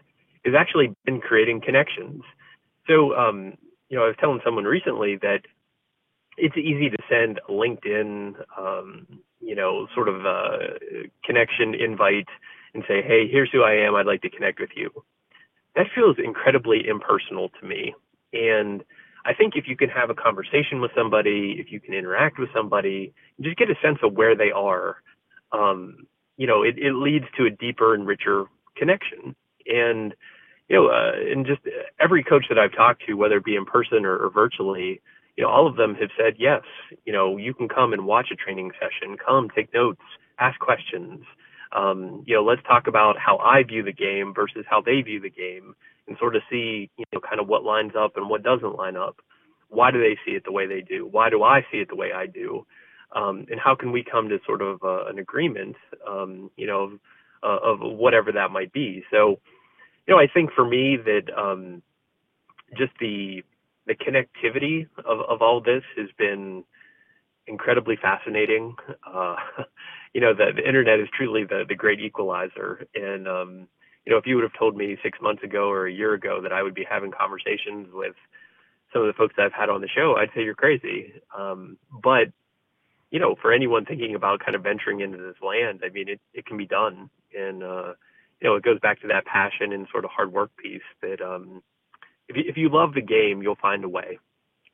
[0.44, 2.22] is actually been creating connections.
[2.88, 3.58] So, um,
[3.90, 5.42] you know, I was telling someone recently that
[6.38, 9.08] it's easy to send LinkedIn, um,
[9.40, 10.26] you know, sort of
[11.24, 12.28] connection invite
[12.76, 13.96] and say, hey, here's who I am.
[13.96, 14.92] I'd like to connect with you.
[15.76, 17.96] That feels incredibly impersonal to me.
[18.34, 18.84] And
[19.26, 22.50] I think if you can have a conversation with somebody, if you can interact with
[22.54, 24.98] somebody, just get a sense of where they are,
[25.52, 26.06] um,
[26.38, 29.36] you know, it, it leads to a deeper and richer connection.
[29.66, 30.14] And
[30.70, 31.62] you know, uh, and just
[32.00, 35.02] every coach that I've talked to, whether it be in person or, or virtually,
[35.38, 36.64] you know, all of them have said yes.
[37.06, 40.02] You know, you can come and watch a training session, come take notes,
[40.40, 41.24] ask questions.
[41.72, 45.20] Um, you know, let's talk about how I view the game versus how they view
[45.20, 45.76] the game,
[46.08, 48.96] and sort of see, you know, kind of what lines up and what doesn't line
[48.96, 49.18] up.
[49.70, 51.06] Why do they see it the way they do?
[51.06, 52.66] Why do I see it the way I do?
[53.16, 55.76] Um, and how can we come to sort of uh, an agreement,
[56.08, 56.92] um, you know, of,
[57.44, 59.04] uh, of whatever that might be?
[59.10, 59.40] So,
[60.08, 61.82] you know, I think for me that um,
[62.78, 63.44] just the
[63.88, 66.64] the connectivity of, of all this has been
[67.48, 68.76] incredibly fascinating.
[69.06, 69.36] Uh,
[70.14, 72.88] you know, the, the internet is truly the, the great equalizer.
[72.96, 73.68] And, um,
[74.06, 76.42] you know, if you would have told me six months ago or a year ago
[76.42, 78.16] that I would be having conversations with
[78.94, 81.14] some of the folks I've had on the show, I'd say you're crazy.
[81.38, 82.32] Um, but,
[83.12, 86.22] you know, for anyone thinking about kind of venturing into this land, I mean, it,
[86.34, 87.10] it can be done.
[87.38, 87.94] And, uh,
[88.42, 91.22] you know, it goes back to that passion and sort of hard work piece that,
[91.22, 91.62] um,
[92.28, 94.20] if you, if you love the game, you'll find a way.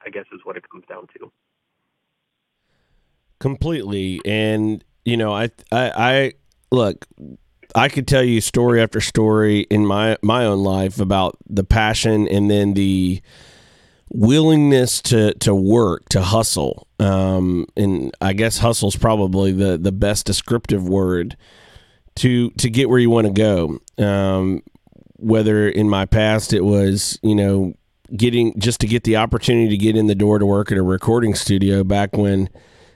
[0.05, 1.31] I guess is what it comes down to.
[3.41, 6.33] Completely, and you know, I, I, I
[6.71, 7.05] look.
[7.73, 12.27] I could tell you story after story in my my own life about the passion
[12.27, 13.21] and then the
[14.09, 20.25] willingness to to work to hustle um, and i guess hustle's probably the the best
[20.25, 21.37] descriptive word
[22.15, 24.61] to to get where you want to go um,
[25.21, 27.73] whether in my past it was, you know,
[28.15, 30.83] getting just to get the opportunity to get in the door to work at a
[30.83, 32.49] recording studio back when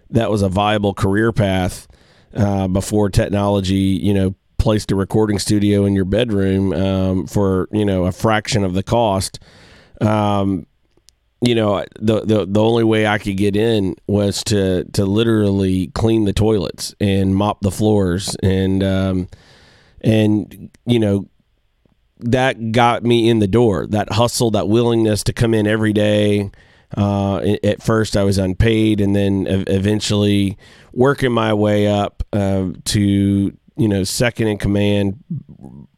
[0.10, 1.88] that was a viable career path
[2.36, 7.86] uh, before technology, you know, placed a recording studio in your bedroom um, for, you
[7.86, 9.40] know, a fraction of the cost.
[10.02, 10.66] Um,
[11.42, 15.88] you know, the, the the only way I could get in was to to literally
[15.88, 19.28] clean the toilets and mop the floors and um,
[20.02, 21.28] and you know
[22.20, 23.86] that got me in the door.
[23.88, 26.50] That hustle, that willingness to come in every day.
[26.96, 30.58] Uh, at first, I was unpaid, and then eventually
[30.94, 33.02] working my way up uh, to
[33.78, 35.24] you know second in command,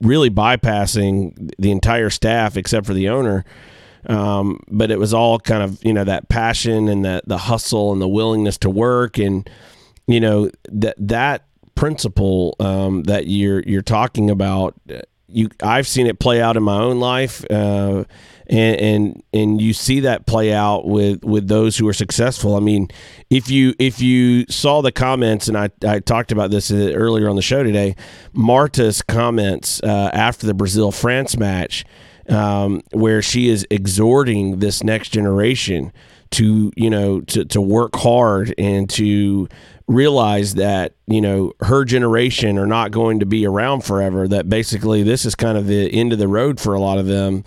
[0.02, 3.46] really bypassing the entire staff except for the owner.
[4.08, 7.92] Um, but it was all kind of you know that passion and that the hustle
[7.92, 9.50] and the willingness to work and
[10.08, 11.46] you know that that
[11.76, 14.76] principle um, that you're you're talking about
[15.28, 18.06] you I've seen it play out in my own life, uh,
[18.50, 22.56] and and and you see that play out with with those who are successful.
[22.56, 22.90] I mean,
[23.30, 27.36] if you if you saw the comments, and I I talked about this earlier on
[27.36, 27.96] the show today,
[28.34, 31.86] Marta's comments uh, after the Brazil France match,
[32.30, 35.92] um, where she is exhorting this next generation
[36.32, 39.48] to you know to to work hard and to
[39.88, 45.04] realize that you know her generation are not going to be around forever that basically
[45.04, 47.46] this is kind of the end of the road for a lot of them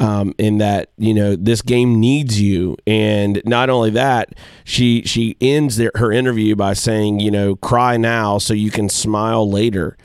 [0.00, 4.34] um, in that you know this game needs you and not only that
[4.64, 8.88] she she ends their, her interview by saying you know cry now so you can
[8.88, 9.96] smile later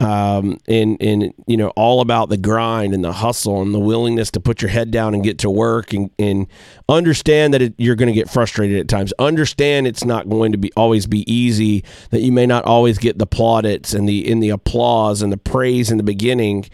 [0.00, 4.30] um, and and you know all about the grind and the hustle and the willingness
[4.32, 6.48] to put your head down and get to work and, and
[6.88, 9.12] understand that it, you're going to get frustrated at times.
[9.20, 11.84] Understand it's not going to be always be easy.
[12.10, 15.38] That you may not always get the plaudits and the in the applause and the
[15.38, 16.66] praise in the beginning,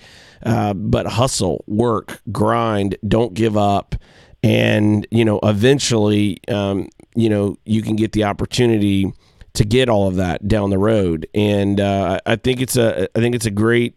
[0.45, 3.95] uh, but hustle, work, grind, don't give up,
[4.43, 9.13] and you know eventually, um, you know you can get the opportunity
[9.55, 11.27] to get all of that down the road.
[11.35, 13.97] And uh, I think it's a I think it's a great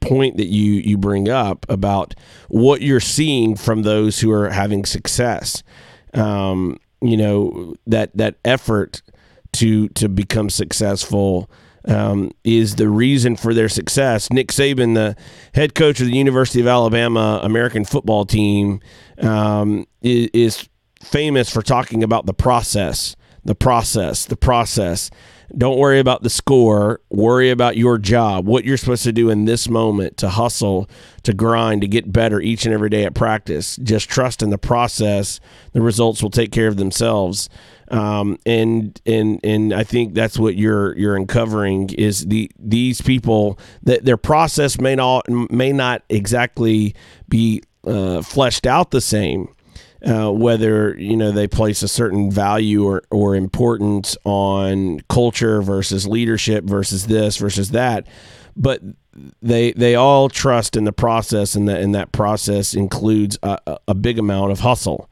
[0.00, 2.14] point that you you bring up about
[2.48, 5.62] what you're seeing from those who are having success.
[6.14, 9.02] Um, you know that that effort
[9.54, 11.50] to to become successful
[11.86, 14.30] um, is the reason for their success.
[14.30, 15.16] Nick Saban, the
[15.54, 18.80] head coach of the University of Alabama American football team,
[19.18, 20.68] um, is, is
[21.02, 25.10] famous for talking about the process the process, the process.
[25.56, 27.00] Don't worry about the score.
[27.10, 30.88] Worry about your job, what you're supposed to do in this moment to hustle,
[31.24, 33.76] to grind, to get better each and every day at practice.
[33.76, 35.40] Just trust in the process.
[35.72, 37.50] The results will take care of themselves.
[37.92, 43.58] Um, and and and I think that's what you're you're uncovering is the these people
[43.82, 46.94] that their process may not may not exactly
[47.28, 49.54] be uh, fleshed out the same
[50.04, 56.06] uh, whether you know they place a certain value or, or importance on culture versus
[56.06, 58.06] leadership versus this versus that.
[58.56, 58.82] But
[59.40, 63.94] they they all trust in the process and that and that process includes a, a
[63.94, 65.08] big amount of hustle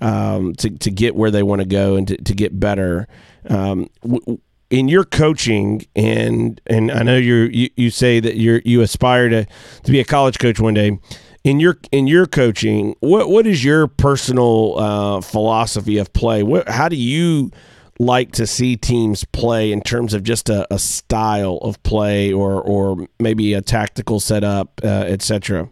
[0.00, 3.06] um, to, to get where they want to go and to, to get better
[3.48, 4.38] um, w-
[4.72, 9.44] in your coaching and and I know you, you say that you're you aspire to
[9.44, 10.98] to be a college coach one day.
[11.44, 16.42] In your in your coaching, what what is your personal uh, philosophy of play?
[16.42, 17.50] What how do you
[17.98, 22.62] like to see teams play in terms of just a, a style of play or
[22.62, 25.68] or maybe a tactical setup, uh, etc.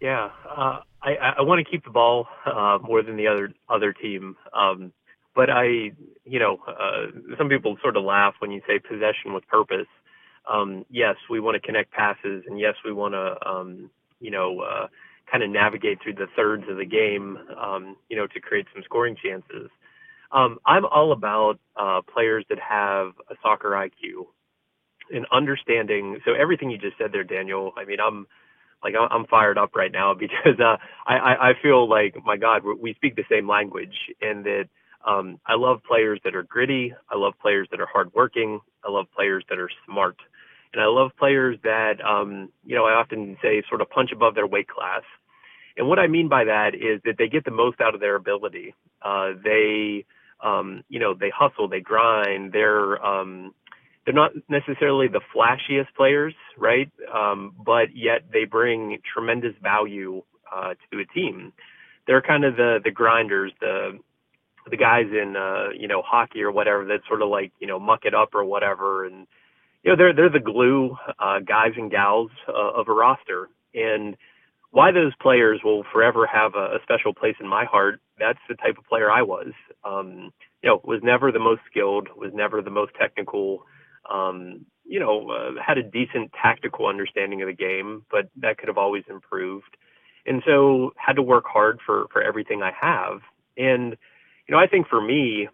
[0.00, 3.92] Yeah, uh, I, I want to keep the ball uh, more than the other other
[3.92, 4.92] team, um,
[5.34, 5.92] but I,
[6.24, 9.86] you know, uh, some people sort of laugh when you say possession with purpose.
[10.50, 13.90] Um, yes, we want to connect passes, and yes, we want to, um,
[14.20, 14.86] you know, uh,
[15.30, 18.82] kind of navigate through the thirds of the game, um, you know, to create some
[18.84, 19.70] scoring chances.
[20.32, 24.26] Um, I'm all about uh, players that have a soccer IQ
[25.12, 26.18] and understanding.
[26.24, 27.72] So everything you just said there, Daniel.
[27.76, 28.26] I mean, I'm
[28.84, 30.76] like I'm fired up right now because uh,
[31.06, 34.68] I I feel like my God, we speak the same language, and that
[35.06, 36.94] um, I love players that are gritty.
[37.10, 38.60] I love players that are hardworking.
[38.84, 40.16] I love players that are smart,
[40.72, 44.34] and I love players that um, you know I often say sort of punch above
[44.34, 45.02] their weight class.
[45.76, 48.14] And what I mean by that is that they get the most out of their
[48.14, 48.76] ability.
[49.02, 50.04] Uh, they
[50.44, 53.54] um, you know, they hustle, they grind, they're um,
[54.04, 56.90] they're not necessarily the flashiest players, right?
[57.14, 60.22] Um, but yet they bring tremendous value
[60.54, 61.52] uh, to a team.
[62.06, 63.98] They're kind of the the grinders, the
[64.70, 67.78] the guys in uh, you know hockey or whatever that sort of like you know
[67.78, 69.26] muck it up or whatever, and
[69.82, 73.48] you know they're they're the glue uh, guys and gals uh, of a roster.
[73.74, 74.16] And
[74.74, 78.00] why those players will forever have a, a, special place in my heart.
[78.18, 79.52] That's the type of player I was.
[79.84, 80.32] Um,
[80.62, 83.66] you know, was never the most skilled, was never the most technical.
[84.10, 88.68] Um, you know, uh, had a decent tactical understanding of the game, but that could
[88.68, 89.76] have always improved.
[90.26, 93.20] And so had to work hard for for everything I have.
[93.56, 93.96] And
[94.46, 95.48] you know, I think for me,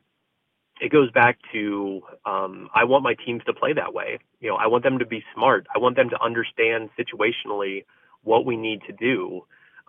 [0.81, 4.19] it goes back to um, I want my teams to play that way.
[4.41, 5.67] You know, I want them to be smart.
[5.75, 7.85] I want them to understand situationally
[8.23, 9.43] what we need to do.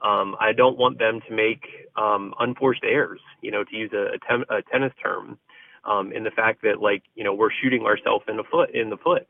[0.04, 1.64] Um, I don't want them to make
[1.96, 5.38] um, unforced errors, you know, to use a, a, a tennis term,
[5.84, 8.90] um, in the fact that like, you know, we're shooting ourselves in the foot, in
[8.90, 9.28] the foot,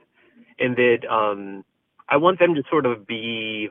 [0.60, 1.64] and that um,
[2.08, 3.70] I want them to sort of be,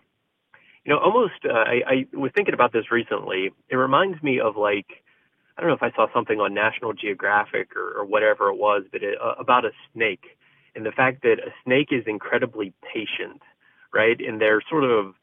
[0.85, 1.45] you know, almost.
[1.45, 3.51] Uh, I, I was thinking about this recently.
[3.69, 4.87] It reminds me of like,
[5.57, 8.85] I don't know if I saw something on National Geographic or, or whatever it was,
[8.91, 10.25] but it, uh, about a snake
[10.75, 13.43] and the fact that a snake is incredibly patient,
[13.93, 14.19] right?
[14.21, 15.15] And they're sort of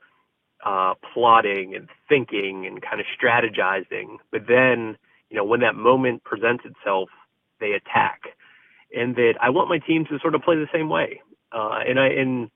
[0.66, 4.18] uh, plotting and thinking and kind of strategizing.
[4.32, 4.97] But then,
[5.30, 7.10] you know, when that moment presents itself,
[7.60, 8.22] they attack.
[8.95, 11.22] And that I want my team to sort of play the same way.
[11.51, 12.49] Uh, and I and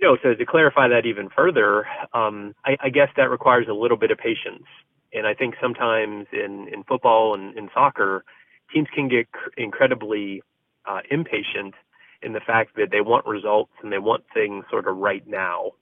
[0.00, 3.72] you know, so to clarify that even further, um, I, I, guess that requires a
[3.72, 4.64] little bit of patience.
[5.12, 8.24] And I think sometimes in in football and in soccer,
[8.72, 10.42] teams can get incredibly
[10.86, 11.74] uh, impatient
[12.22, 15.72] in the fact that they want results and they want things sort of right now.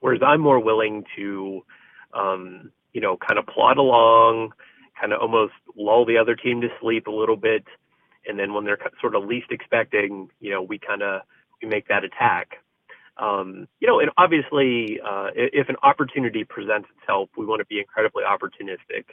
[0.00, 1.64] Whereas I'm more willing to,
[2.14, 4.52] um, you know, kind of plod along,
[5.00, 7.64] kind of almost lull the other team to sleep a little bit,
[8.26, 11.22] and then when they're sort of least expecting, you know, we kind of
[11.62, 12.58] we make that attack.
[13.16, 17.80] Um, you know, and obviously, uh, if an opportunity presents itself, we want to be
[17.80, 19.06] incredibly opportunistic.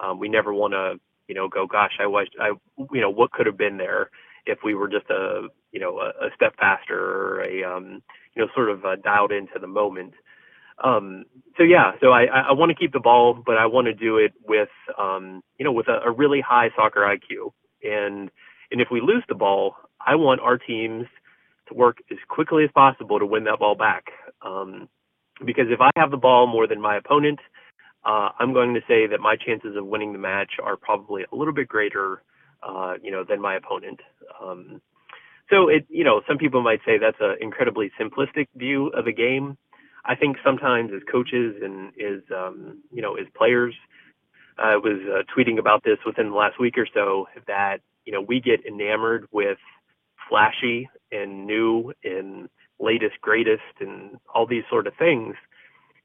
[0.00, 2.52] Um, we never want to, you know, go, gosh, I wish, I,
[2.92, 4.10] you know, what could have been there
[4.46, 8.00] if we were just a, you know, a, a step faster or a, um,
[8.34, 10.14] you know, sort of uh, dialed into the moment.
[10.82, 11.24] Um,
[11.56, 14.18] so yeah, so I, I want to keep the ball, but I want to do
[14.18, 17.50] it with, um, you know, with a, a, really high soccer IQ.
[17.82, 18.30] And
[18.70, 19.74] and if we lose the ball,
[20.04, 21.06] I want our teams
[21.68, 24.04] to work as quickly as possible to win that ball back.
[24.42, 24.88] Um,
[25.44, 27.40] because if I have the ball more than my opponent,
[28.04, 31.36] uh, I'm going to say that my chances of winning the match are probably a
[31.36, 32.22] little bit greater,
[32.62, 34.00] uh, you know, than my opponent.
[34.42, 34.80] Um,
[35.50, 39.12] so it, you know, some people might say that's an incredibly simplistic view of the
[39.12, 39.56] game.
[40.08, 43.74] I think sometimes as coaches and as um, you know as players,
[44.56, 48.22] I was uh, tweeting about this within the last week or so that you know
[48.22, 49.58] we get enamored with
[50.28, 52.48] flashy and new and
[52.80, 55.34] latest greatest and all these sort of things.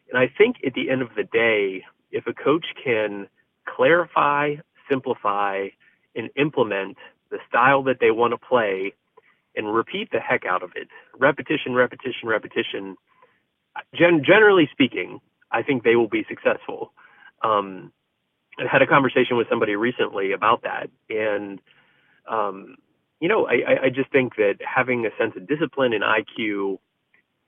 [0.10, 3.28] And I think at the end of the day, if a coach can
[3.66, 4.56] clarify,
[4.90, 5.68] simplify,
[6.16, 6.98] and implement
[7.32, 8.94] the style that they want to play
[9.56, 12.98] and repeat the heck out of it, repetition, repetition, repetition,
[13.96, 15.20] gen- generally speaking,
[15.52, 16.94] I think they will be successful.
[17.44, 17.92] Um,
[18.60, 21.60] I had a conversation with somebody recently about that, and
[22.30, 22.76] um,
[23.20, 26.78] you know, I, I just think that having a sense of discipline and IQ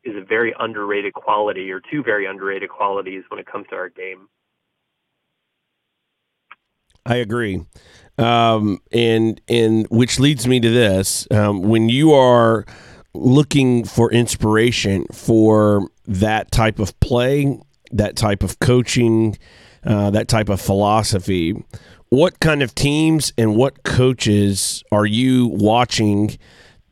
[0.04, 3.90] is a very underrated quality, or two very underrated qualities when it comes to our
[3.90, 4.30] game.
[7.06, 7.66] I agree.
[8.18, 12.66] Um, and and which leads me to this: um, when you are
[13.14, 17.60] looking for inspiration for that type of play,
[17.92, 19.38] that type of coaching,
[19.86, 21.56] uh, that type of philosophy,
[22.10, 26.38] what kind of teams and what coaches are you watching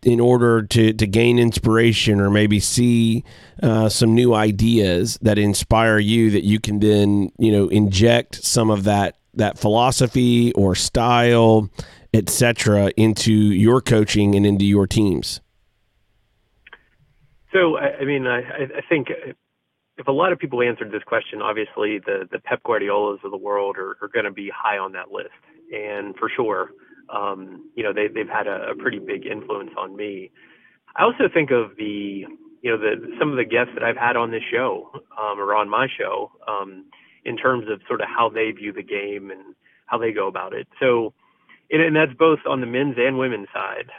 [0.03, 3.24] in order to, to gain inspiration or maybe see
[3.61, 8.70] uh, some new ideas that inspire you that you can then you know inject some
[8.70, 11.70] of that that philosophy or style
[12.14, 15.39] etc into your coaching and into your teams
[17.54, 19.08] so i, mean I, think
[19.97, 23.78] if a lot of people answered this question obviously the pep guardiolas of the world
[23.78, 25.30] are, going to be high on that list
[25.72, 26.72] and for sure
[27.14, 30.32] um, you know they, they've had a, pretty big influence on me
[30.95, 32.26] i also think of the
[32.64, 34.89] you know, the some of the guests that I've had on this show
[35.20, 36.86] um, or on my show um,
[37.26, 39.54] in terms of sort of how they view the game and
[39.86, 40.68] how they go about it.
[40.80, 41.14] So,
[41.70, 43.91] and that's both on the men's and women's side.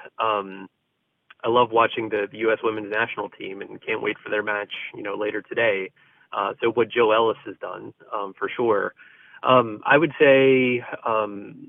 [1.45, 2.59] I love watching the, the U.S.
[2.63, 5.91] women's national team and can't wait for their match, you know, later today.
[6.33, 8.95] Uh, so what Jill Ellis has done, um, for sure.
[9.43, 11.69] Um, I would say, um,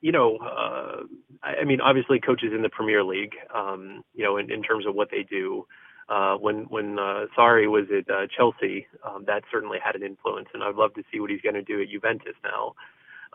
[0.00, 1.04] you know, uh,
[1.42, 4.84] I, I mean, obviously coaches in the Premier League, um, you know, in, in terms
[4.86, 5.64] of what they do
[6.08, 10.48] uh, when when uh, Sarri was at uh, Chelsea, um, that certainly had an influence,
[10.52, 12.74] and I'd love to see what he's going to do at Juventus now.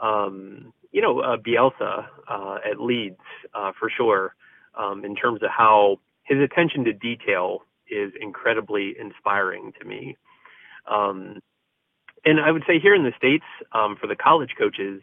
[0.02, 3.20] Um, you know, uh, Bielsa uh, at Leeds
[3.54, 4.36] uh, for sure,
[4.78, 10.18] um, in terms of how his attention to detail is incredibly inspiring to me.
[10.90, 11.40] Um,
[12.26, 15.02] and I would say here in the states, um, for the college coaches,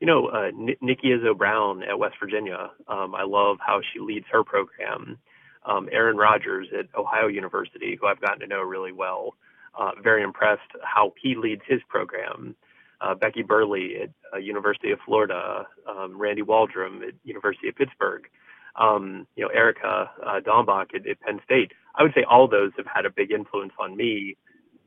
[0.00, 2.70] you know, uh, N- Nikki Izzo Brown at West Virginia.
[2.88, 5.18] Um, I love how she leads her program
[5.64, 9.34] um, Aaron Rodgers at Ohio University, who I've gotten to know really well.
[9.78, 12.54] Uh, very impressed how he leads his program.
[13.00, 18.28] Uh, Becky Burleigh at uh, University of Florida, um, Randy Waldrum at University of Pittsburgh,
[18.76, 21.72] um, you know Erica uh, Dambach at, at Penn State.
[21.94, 24.36] I would say all those have had a big influence on me,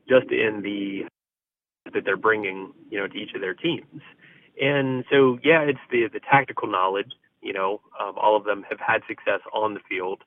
[0.08, 1.04] just in the
[1.92, 4.02] that they're bringing you know to each of their teams.
[4.60, 7.12] And so yeah, it's the the tactical knowledge.
[7.42, 10.22] You know, um, all of them have had success on the field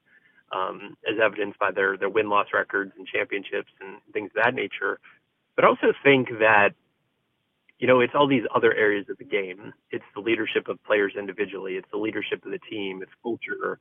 [0.52, 4.54] um, as evidenced by their their win loss records and championships and things of that
[4.56, 5.00] nature.
[5.56, 6.72] But I also think that
[7.80, 9.74] you know it's all these other areas of the game.
[9.92, 11.74] It's the leadership of players individually.
[11.74, 13.02] It's the leadership of the team.
[13.02, 13.80] It's culture.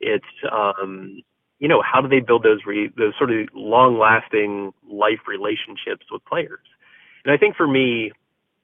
[0.00, 1.22] It's um,
[1.58, 6.06] you know how do they build those re- those sort of long lasting life relationships
[6.10, 6.66] with players.
[7.24, 8.12] And I think for me,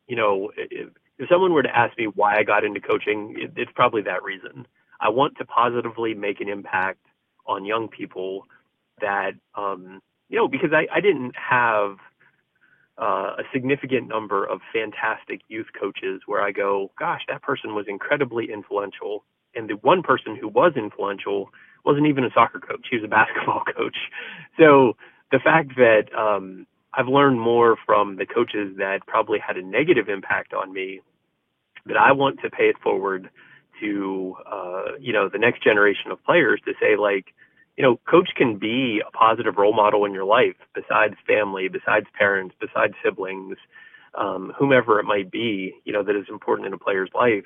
[0.06, 3.52] you know, if, if someone were to ask me why I got into coaching, it,
[3.56, 4.66] it's probably that reason.
[5.00, 7.00] I want to positively make an impact
[7.46, 8.46] on young people
[9.00, 11.96] that um, you know because I, I didn't have
[12.98, 17.86] uh, a significant number of fantastic youth coaches where I go, gosh, that person was
[17.88, 19.24] incredibly influential,
[19.54, 21.50] and the one person who was influential
[21.84, 23.96] wasn't even a soccer coach; he was a basketball coach.
[24.58, 24.96] So
[25.30, 30.08] the fact that um, I've learned more from the coaches that probably had a negative
[30.08, 31.00] impact on me,
[31.84, 33.28] that I want to pay it forward
[33.80, 37.34] to uh, you know the next generation of players to say like
[37.76, 42.06] you know coach can be a positive role model in your life besides family besides
[42.18, 43.56] parents besides siblings
[44.14, 47.44] um, whomever it might be you know that is important in a player's life.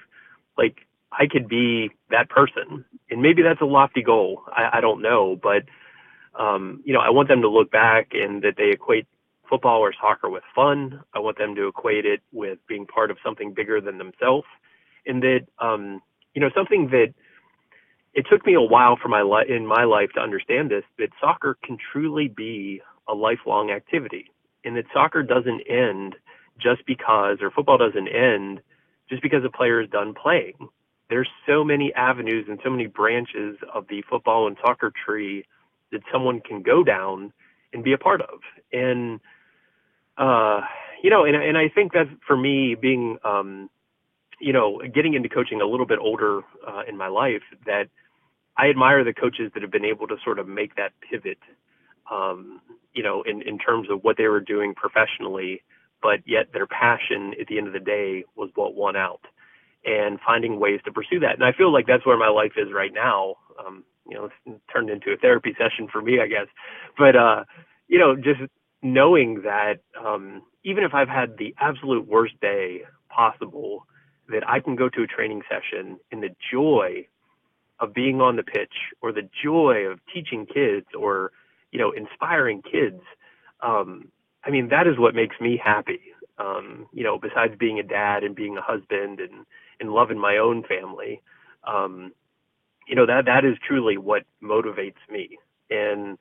[0.57, 5.03] Like i could be that person and maybe that's a lofty goal i, I don't
[5.03, 5.64] know but
[6.39, 9.07] um, you know i want them to look back and that they equate
[9.51, 11.03] football or soccer with fun.
[11.12, 14.47] I want them to equate it with being part of something bigger than themselves
[15.05, 16.01] and that um,
[16.35, 17.12] you know, something that
[18.15, 21.11] it took me a while for my life in my life to understand this that
[21.21, 24.31] soccer can truly be a lifelong activity
[24.65, 26.17] and that soccer doesn't end
[26.61, 28.61] just because or football doesn't end
[29.09, 30.55] just because a player is done playing.
[31.09, 35.45] There's so many avenues and so many branches of the football and soccer tree
[35.91, 37.33] that someone can go down
[37.73, 38.41] and be a part of.
[38.73, 39.21] And
[40.19, 40.61] uh
[41.03, 43.71] you know and and I think that for me being um
[44.41, 47.89] you know, getting into coaching a little bit older uh, in my life, that
[48.61, 51.39] I admire the coaches that have been able to sort of make that pivot,
[52.11, 52.61] um,
[52.93, 55.63] you know, in, in terms of what they were doing professionally,
[56.03, 59.23] but yet their passion at the end of the day was what won out
[59.87, 61.37] and finding ways to pursue that.
[61.37, 63.37] And I feel like that's where my life is right now.
[63.59, 66.49] Um, you know, it's turned into a therapy session for me, I guess.
[66.99, 67.45] But, uh,
[67.89, 68.41] you know, just
[68.83, 73.87] knowing that um, even if I've had the absolute worst day possible,
[74.29, 77.07] that I can go to a training session and the joy
[77.81, 81.33] of being on the pitch or the joy of teaching kids or
[81.72, 83.03] you know inspiring kids
[83.62, 84.09] um,
[84.45, 86.01] i mean that is what makes me happy
[86.39, 89.47] um, you know besides being a dad and being a husband and
[89.81, 91.22] and loving my own family,
[91.64, 92.12] um,
[92.87, 95.39] you know that that is truly what motivates me.
[95.70, 96.18] And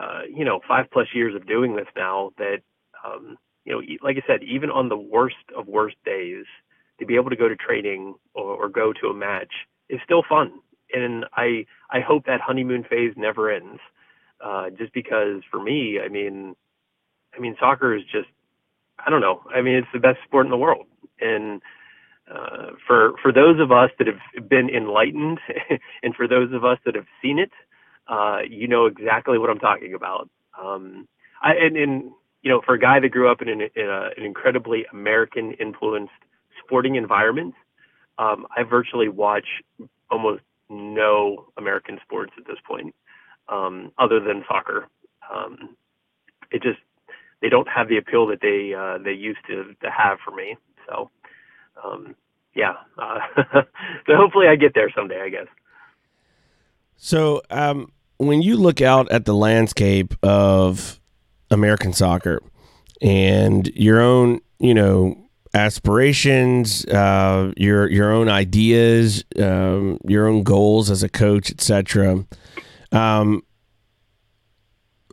[0.00, 2.58] uh, you know, five plus years of doing this now, that
[3.04, 6.44] um, you know, like I said, even on the worst of worst days,
[7.00, 9.52] to be able to go to training or, or go to a match
[9.88, 10.52] is still fun.
[10.92, 13.80] And I I hope that honeymoon phase never ends.
[14.40, 16.54] Uh, just because for me, I mean,
[17.36, 18.28] I mean, soccer is just
[19.04, 19.42] I don't know.
[19.54, 20.86] I mean, it's the best sport in the world,
[21.20, 21.60] and
[22.32, 25.38] uh, for for those of us that have been enlightened,
[26.02, 27.50] and for those of us that have seen it,
[28.08, 30.28] uh, you know exactly what I'm talking about.
[30.60, 31.06] Um,
[31.42, 32.10] I, and, and
[32.42, 35.52] you know, for a guy that grew up in an, in a, an incredibly American
[35.52, 36.12] influenced
[36.64, 37.54] sporting environment,
[38.18, 39.46] um, I virtually watch
[40.10, 42.94] almost no American sports at this point,
[43.48, 44.88] um, other than soccer.
[45.32, 45.76] Um,
[46.50, 46.78] it just
[47.40, 50.56] they don't have the appeal that they uh, they used to to have for me.
[50.88, 51.10] So
[51.82, 52.14] um,
[52.54, 53.18] yeah, uh,
[54.06, 55.20] so hopefully I get there someday.
[55.22, 55.46] I guess.
[56.96, 61.00] So um, when you look out at the landscape of
[61.50, 62.42] American soccer
[63.00, 70.90] and your own, you know, aspirations, uh, your your own ideas, um, your own goals
[70.90, 72.24] as a coach, etc.
[72.92, 73.42] Um,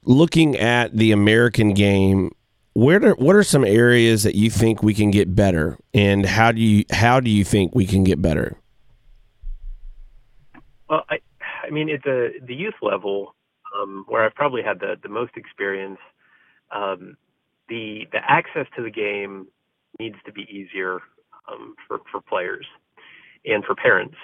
[0.03, 2.31] looking at the American game,
[2.73, 6.51] where do, what are some areas that you think we can get better, and how
[6.51, 8.57] do you how do you think we can get better?
[10.89, 11.19] Well, I,
[11.65, 13.35] I mean, at the the youth level,
[13.79, 15.99] um, where I've probably had the the most experience,
[16.71, 17.17] um,
[17.69, 19.47] the the access to the game
[19.99, 20.99] needs to be easier
[21.51, 22.65] um, for for players
[23.45, 24.15] and for parents.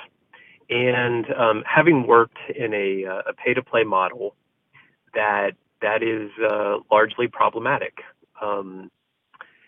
[0.70, 4.36] And um, having worked in a, uh, a pay to play model,
[5.14, 5.52] that
[5.82, 8.00] that is uh, largely problematic.
[8.42, 8.90] Um,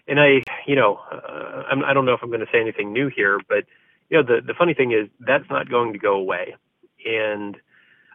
[0.07, 2.93] and I, you know, uh, I'm, I don't know if I'm going to say anything
[2.93, 3.65] new here, but
[4.09, 6.55] you know, the the funny thing is that's not going to go away.
[7.05, 7.57] And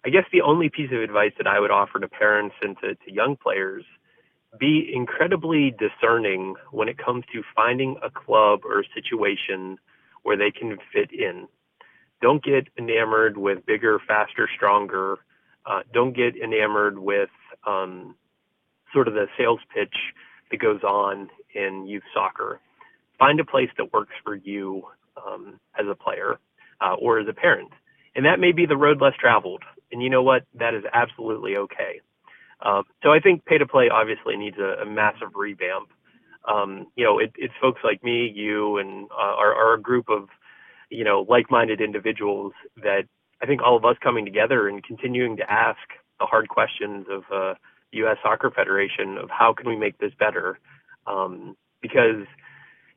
[0.05, 2.95] I guess the only piece of advice that I would offer to parents and to,
[2.95, 3.84] to young players
[4.59, 9.78] be incredibly discerning when it comes to finding a club or situation
[10.22, 11.49] where they can fit in.
[12.20, 15.18] Don't get enamored with bigger, faster, stronger.
[15.66, 17.28] Uh, don't get enamored with
[17.66, 18.14] um,
[18.92, 19.94] sort of the sales pitch
[20.51, 22.61] that goes on in youth soccer.
[23.18, 24.84] Find a place that works for you
[25.16, 26.38] um, as a player
[26.80, 27.70] uh, or as a parent.
[28.14, 29.62] And that may be the road less traveled.
[29.92, 30.44] And you know what?
[30.55, 32.01] That is absolutely okay.
[32.64, 35.88] Um, so I think pay to play obviously needs a, a massive revamp.
[36.48, 40.28] Um, you know, it, it's folks like me, you, and uh, group of,
[40.90, 42.52] you know, like-minded individuals
[42.82, 43.02] that
[43.42, 45.78] I think all of us coming together and continuing to ask
[46.18, 47.54] the hard questions of uh,
[47.92, 48.16] the U.S.
[48.22, 50.59] Soccer Federation of how can we make this better,
[51.06, 52.26] um, because,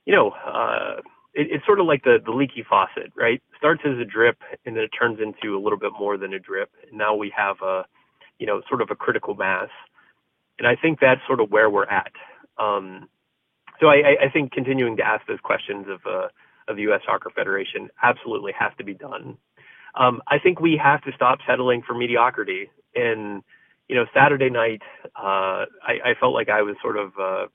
[0.06, 1.02] you know, uh,
[1.34, 3.42] it, it's sort of like the the leaky faucet, right?
[3.58, 6.40] Starts as a drip and then it turns into a little bit more than a
[6.40, 6.72] drip.
[6.88, 7.86] And now we have a
[8.42, 9.70] you know, sort of a critical mass.
[10.58, 12.12] And I think that's sort of where we're at.
[12.58, 13.08] Um,
[13.80, 16.28] so I, I, think continuing to ask those questions of, uh,
[16.68, 17.02] of the U.S.
[17.06, 19.38] Soccer Federation absolutely has to be done.
[19.94, 22.72] Um, I think we have to stop settling for mediocrity.
[22.96, 23.44] And,
[23.88, 24.82] you know, Saturday night,
[25.16, 27.46] uh, I, I, felt like I was sort of, uh,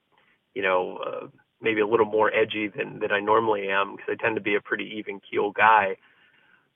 [0.55, 1.27] you know, uh,
[1.61, 4.55] maybe a little more edgy than, than I normally am because I tend to be
[4.55, 5.97] a pretty even keel guy.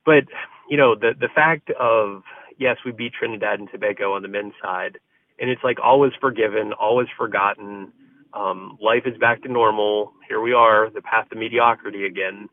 [0.05, 0.25] But,
[0.69, 2.23] you know, the, the fact of
[2.61, 4.99] yes, we beat Trinidad and Tobago on the men's side,
[5.41, 7.93] and it's like always forgiven, always forgotten.
[8.33, 10.13] Um, life is back to normal.
[10.29, 12.49] Here we are, the path to mediocrity again,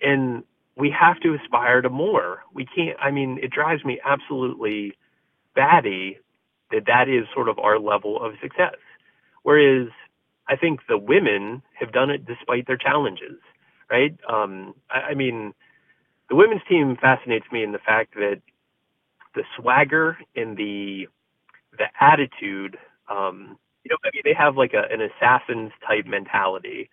[0.00, 0.42] and
[0.76, 2.40] we have to aspire to more.
[2.52, 2.98] We can't.
[3.00, 4.94] I mean, it drives me absolutely
[5.54, 6.18] batty
[6.72, 8.74] that that is sort of our level of success.
[9.44, 9.88] Whereas
[10.48, 13.38] I think the women have done it despite their challenges,
[13.88, 14.18] right?
[14.28, 15.54] Um, I, I mean,
[16.28, 18.40] the women's team fascinates me in the fact that
[19.36, 21.06] the swagger and the
[21.78, 22.76] the attitude.
[23.08, 26.90] Um, you know, I mean, they have like a, an assassins type mentality,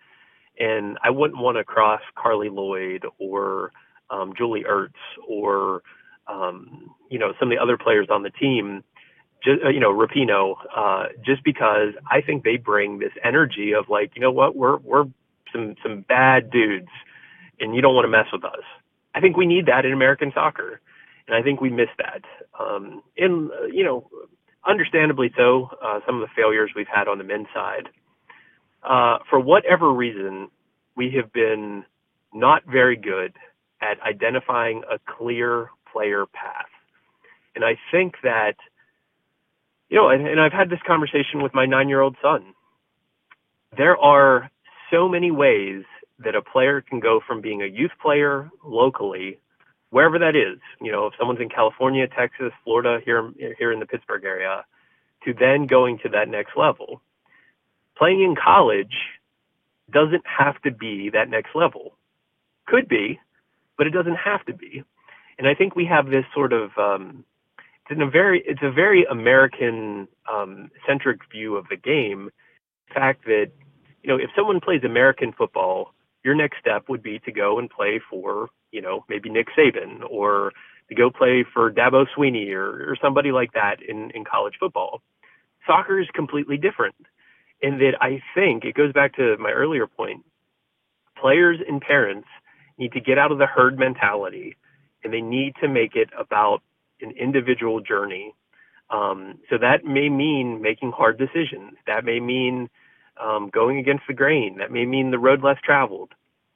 [0.60, 3.72] and I wouldn't want to cross Carli Lloyd or
[4.10, 4.92] um, Julie Ertz
[5.26, 5.82] or
[6.28, 8.84] um, you know some of the other players on the team.
[9.42, 13.90] Just, uh, you know, Rapinoe, uh, just because I think they bring this energy of
[13.90, 15.04] like, you know what, we're we're
[15.52, 16.88] some some bad dudes,
[17.58, 18.62] and you don't want to mess with us.
[19.14, 20.80] I think we need that in American soccer
[21.26, 22.22] and I think we missed that.
[22.58, 24.08] Um, and uh, you know,
[24.66, 27.88] understandably so, uh, some of the failures we've had on the men's side.
[28.82, 30.48] Uh, for whatever reason,
[30.96, 31.84] we have been
[32.32, 33.32] not very good
[33.80, 36.66] at identifying a clear player path.
[37.54, 38.54] And I think that,
[39.88, 42.54] you know, and, and I've had this conversation with my nine year old son.
[43.76, 44.50] There are
[44.90, 45.84] so many ways
[46.18, 49.38] that a player can go from being a youth player locally,
[49.94, 53.86] wherever that is, you know, if someone's in California, Texas, Florida, here here in the
[53.86, 54.64] Pittsburgh area,
[55.24, 57.00] to then going to that next level.
[57.96, 58.96] Playing in college
[59.92, 61.96] doesn't have to be that next level.
[62.66, 63.20] Could be,
[63.78, 64.82] but it doesn't have to be.
[65.38, 67.24] And I think we have this sort of um,
[67.88, 72.30] it's a very it's a very American um, centric view of the game.
[72.88, 73.52] The fact that
[74.02, 77.70] you know if someone plays American football, your next step would be to go and
[77.70, 80.52] play for you know maybe Nick Saban or
[80.88, 85.02] to go play for Dabo Swinney or, or somebody like that in, in college football.
[85.66, 86.94] Soccer is completely different
[87.62, 90.24] in that I think it goes back to my earlier point.
[91.18, 92.28] Players and parents
[92.78, 94.56] need to get out of the herd mentality
[95.02, 96.62] and they need to make it about
[97.00, 98.34] an individual journey.
[98.90, 101.74] Um, so that may mean making hard decisions.
[101.86, 102.68] That may mean
[103.22, 104.58] um, going against the grain.
[104.58, 106.12] That may mean the road less traveled.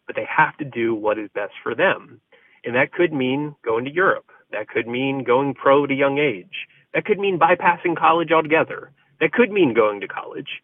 [0.07, 2.21] But they have to do what is best for them.
[2.65, 4.31] And that could mean going to Europe.
[4.51, 6.67] That could mean going pro at a young age.
[6.95, 8.91] That could mean bypassing college altogether.
[9.21, 10.63] That could mean going to college.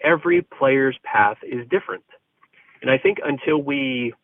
[0.00, 2.04] Every player's path is different.
[2.80, 4.14] And I think until we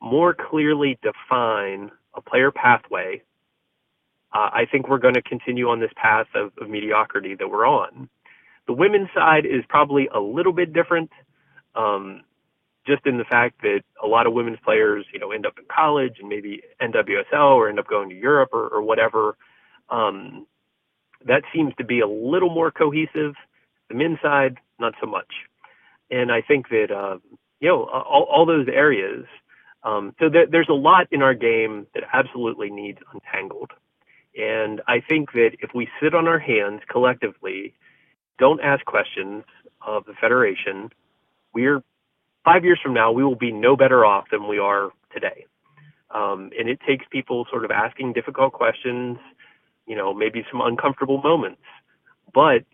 [0.00, 3.22] more clearly define a player pathway
[4.36, 7.66] uh, I think we're going to continue on this path of, of, mediocrity that we're
[7.66, 8.08] on.
[8.66, 11.10] The women's side is probably a little bit different,
[11.74, 12.22] um,
[12.86, 15.64] just in the fact that a lot of women's players, you know, end up in
[15.74, 19.36] college and maybe NWSL or end up going to Europe or, or whatever.
[19.90, 20.46] Um,
[21.26, 23.34] that seems to be a little more cohesive.
[23.88, 25.32] The men's side, not so much.
[26.10, 27.18] And I think that, uh,
[27.60, 29.26] you know, all, all those areas.
[29.82, 33.70] Um, so there, there's a lot in our game that absolutely needs untangled.
[34.36, 37.74] And I think that if we sit on our hands collectively,
[38.38, 39.44] don't ask questions
[39.86, 40.90] of the Federation,
[41.54, 41.82] we're
[42.44, 45.46] five years from now, we will be no better off than we are today.
[46.14, 49.18] Um, and it takes people sort of asking difficult questions,
[49.86, 51.62] you know, maybe some uncomfortable moments,
[52.32, 52.64] but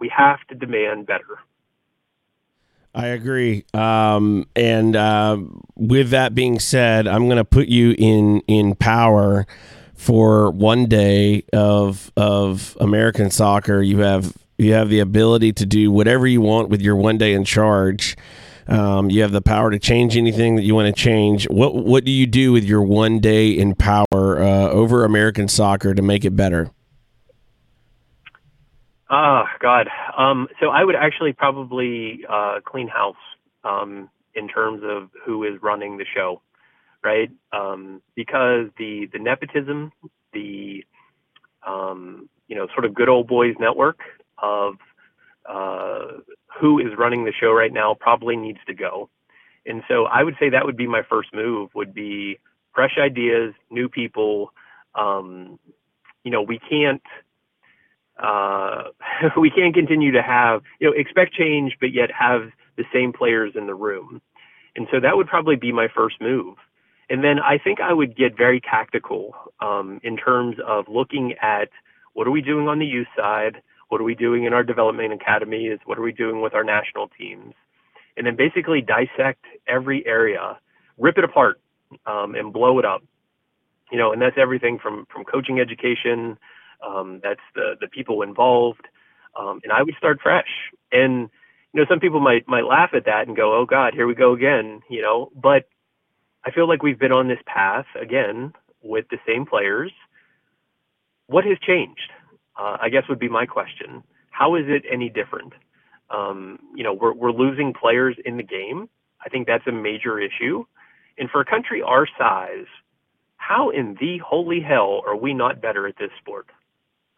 [0.00, 1.38] we have to demand better.
[2.94, 3.64] I agree.
[3.74, 5.38] Um, and uh,
[5.76, 9.46] with that being said, I'm going to put you in in power
[9.94, 13.82] for one day of of American soccer.
[13.82, 17.32] You have you have the ability to do whatever you want with your one day
[17.32, 18.16] in charge.
[18.66, 21.48] Um, you have the power to change anything that you want to change.
[21.48, 25.94] What what do you do with your one day in power uh, over American soccer
[25.94, 26.70] to make it better?
[29.08, 29.88] Oh God.
[30.18, 33.16] Um, so I would actually probably uh, clean house
[33.64, 36.42] um, in terms of who is running the show
[37.02, 37.30] right?
[37.52, 39.92] Um, because the the nepotism,
[40.32, 40.84] the
[41.66, 44.00] um, you know sort of good old boys network
[44.42, 44.74] of
[45.48, 46.20] uh,
[46.60, 49.08] who is running the show right now probably needs to go.
[49.66, 51.70] And so I would say that would be my first move.
[51.74, 52.38] Would be
[52.74, 54.52] fresh ideas, new people.
[54.94, 55.58] Um,
[56.24, 57.02] you know, we can't
[58.18, 58.84] uh,
[59.38, 63.52] we can't continue to have you know expect change, but yet have the same players
[63.56, 64.20] in the room.
[64.76, 66.56] And so that would probably be my first move.
[67.10, 71.68] And then I think I would get very tactical um, in terms of looking at
[72.12, 73.62] what are we doing on the youth side?
[73.88, 75.78] What are we doing in our development academies?
[75.84, 77.54] What are we doing with our national teams?
[78.16, 80.58] And then basically dissect every area,
[80.98, 81.60] rip it apart,
[82.06, 83.02] um, and blow it up.
[83.90, 86.38] You know, and that's everything from from coaching education.
[86.86, 88.86] Um, that's the the people involved.
[89.38, 90.48] Um, and I would start fresh.
[90.92, 91.30] And
[91.72, 94.14] you know, some people might might laugh at that and go, "Oh God, here we
[94.14, 95.68] go again." You know, but
[96.44, 99.92] I feel like we've been on this path again with the same players.
[101.26, 102.10] What has changed?
[102.58, 104.02] Uh, I guess would be my question.
[104.30, 105.52] How is it any different?
[106.10, 108.88] Um, you know, we're, we're losing players in the game.
[109.24, 110.64] I think that's a major issue.
[111.18, 112.66] And for a country our size,
[113.36, 116.46] how in the holy hell are we not better at this sport?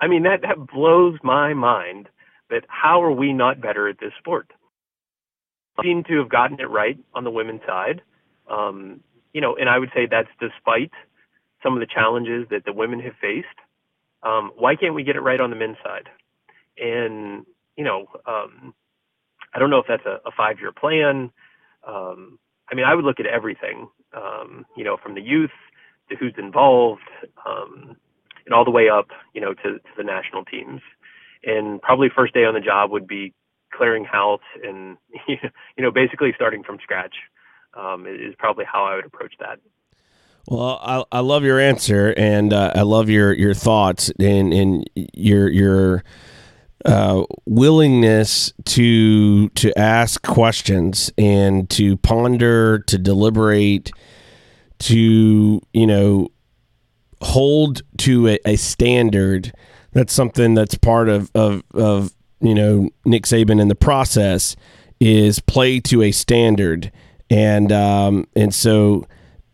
[0.00, 2.08] I mean, that, that blows my mind
[2.50, 4.52] that how are we not better at this sport?
[5.82, 8.02] Seem to have gotten it right on the women's side.
[8.48, 9.00] Um,
[9.32, 10.90] you know, and I would say that's despite
[11.62, 13.46] some of the challenges that the women have faced.
[14.22, 16.08] Um, why can't we get it right on the men's side?
[16.78, 17.44] And
[17.76, 18.74] you know, um,
[19.54, 21.30] I don't know if that's a, a five-year plan.
[21.86, 22.38] Um,
[22.70, 25.50] I mean, I would look at everything, um, you know, from the youth
[26.08, 27.00] to who's involved,
[27.46, 27.96] um,
[28.44, 30.80] and all the way up, you know, to, to the national teams.
[31.44, 33.34] And probably first day on the job would be
[33.72, 34.96] clearing house and
[35.28, 35.38] you
[35.78, 37.14] know basically starting from scratch
[37.74, 39.60] um, is probably how I would approach that.
[40.48, 44.90] Well, I, I love your answer, and uh, I love your, your thoughts and, and
[44.94, 46.02] your your
[46.84, 53.92] uh, willingness to to ask questions and to ponder, to deliberate,
[54.80, 56.28] to you know
[57.22, 59.52] hold to a, a standard.
[59.92, 64.56] That's something that's part of, of of you know Nick Saban in the process
[65.00, 66.90] is play to a standard,
[67.28, 69.06] and um, and so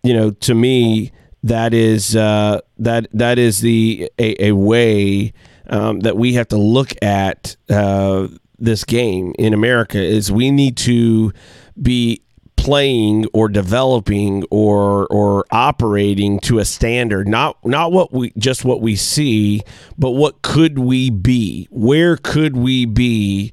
[0.06, 1.10] you know to me
[1.42, 5.32] that is uh, that that is the a, a way
[5.68, 8.28] um, that we have to look at uh,
[8.58, 11.32] this game in America is we need to
[11.80, 12.22] be
[12.56, 18.80] playing or developing or or operating to a standard not not what we just what
[18.80, 19.62] we see
[19.98, 21.68] but what could we be?
[21.70, 23.52] Where could we be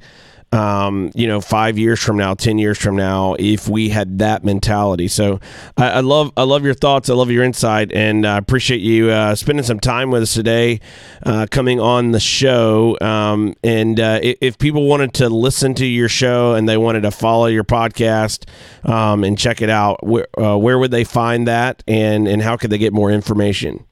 [0.53, 4.43] um, you know, five years from now, ten years from now, if we had that
[4.43, 5.07] mentality.
[5.07, 5.39] So,
[5.77, 7.09] I, I love, I love your thoughts.
[7.09, 10.79] I love your insight, and I appreciate you uh, spending some time with us today,
[11.25, 12.97] uh, coming on the show.
[13.01, 17.11] Um, and uh, if people wanted to listen to your show and they wanted to
[17.11, 18.47] follow your podcast
[18.87, 22.57] um, and check it out, where, uh, where would they find that, and and how
[22.57, 23.85] could they get more information?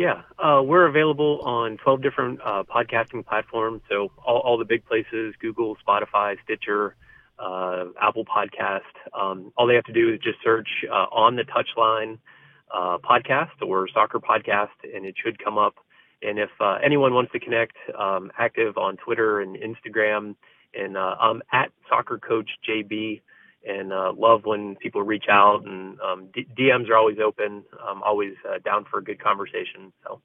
[0.00, 3.82] Yeah, uh, we're available on 12 different uh, podcasting platforms.
[3.86, 6.96] So all, all, the big places: Google, Spotify, Stitcher,
[7.38, 8.80] uh, Apple Podcast.
[9.12, 12.16] Um, all they have to do is just search uh, on the Touchline
[12.74, 15.74] uh, podcast or Soccer Podcast, and it should come up.
[16.22, 20.34] And if uh, anyone wants to connect, um, active on Twitter and Instagram,
[20.72, 23.20] and I'm at Soccer Coach JB
[23.66, 27.64] and uh, love when people reach out and um, D- DMs are always open.
[27.86, 29.92] I'm always uh, down for a good conversation.
[30.04, 30.20] So.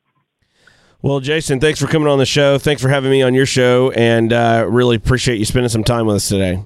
[1.02, 2.58] Well, Jason, thanks for coming on the show.
[2.58, 6.08] Thanks for having me on your show, and uh, really appreciate you spending some time
[6.08, 6.64] with us today.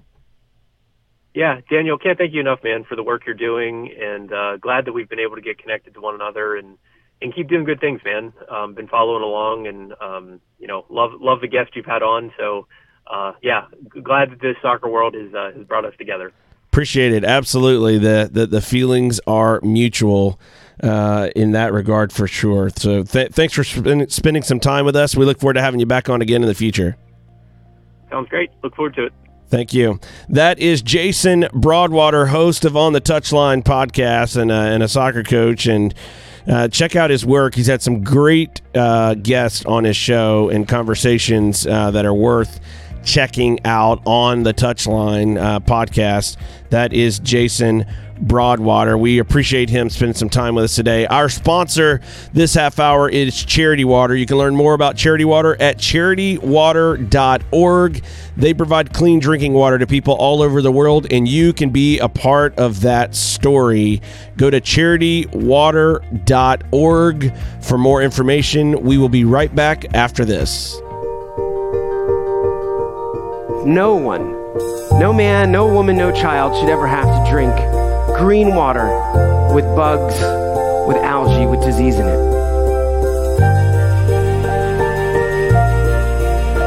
[1.33, 4.85] Yeah, Daniel, can't thank you enough, man, for the work you're doing, and uh, glad
[4.85, 6.77] that we've been able to get connected to one another and
[7.21, 8.31] and keep doing good things, man.
[8.49, 12.31] Um, been following along, and um, you know, love love the guests you've had on.
[12.37, 12.67] So,
[13.07, 13.65] uh, yeah,
[14.03, 16.31] glad that this soccer world has uh, has brought us together.
[16.71, 17.23] Appreciate it.
[17.23, 17.97] Absolutely.
[17.97, 20.39] The, the, the feelings are mutual
[20.83, 22.69] uh, in that regard for sure.
[22.69, 25.15] So th- thanks for sp- spending some time with us.
[25.15, 26.95] We look forward to having you back on again in the future.
[28.11, 28.51] Sounds great.
[28.63, 29.13] Look forward to it.
[29.47, 29.99] Thank you.
[30.29, 35.23] That is Jason Broadwater, host of On the Touchline podcast and, uh, and a soccer
[35.23, 35.65] coach.
[35.65, 35.95] And
[36.47, 37.55] uh, check out his work.
[37.55, 42.59] He's had some great uh, guests on his show and conversations uh, that are worth
[43.03, 46.37] checking out on the Touchline uh, podcast.
[46.69, 47.85] That is Jason
[48.21, 48.97] Broadwater.
[48.97, 51.05] We appreciate him spending some time with us today.
[51.07, 52.01] Our sponsor
[52.33, 54.15] this half hour is Charity Water.
[54.15, 58.03] You can learn more about Charity Water at charitywater.org.
[58.37, 61.99] They provide clean drinking water to people all over the world, and you can be
[61.99, 64.01] a part of that story.
[64.37, 68.81] Go to charitywater.org for more information.
[68.81, 70.81] We will be right back after this.
[73.65, 74.31] No one,
[74.99, 77.53] no man, no woman, no child should ever have to drink
[78.17, 78.87] green water
[79.53, 80.13] with bugs,
[80.87, 82.29] with algae, with disease in it.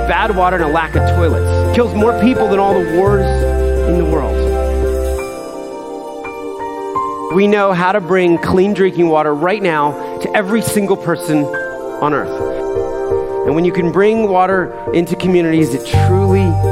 [0.07, 3.25] Bad water and a lack of toilets kills more people than all the wars
[3.89, 4.37] in the world.
[7.35, 12.13] We know how to bring clean drinking water right now to every single person on
[12.13, 13.47] earth.
[13.47, 16.72] And when you can bring water into communities, it truly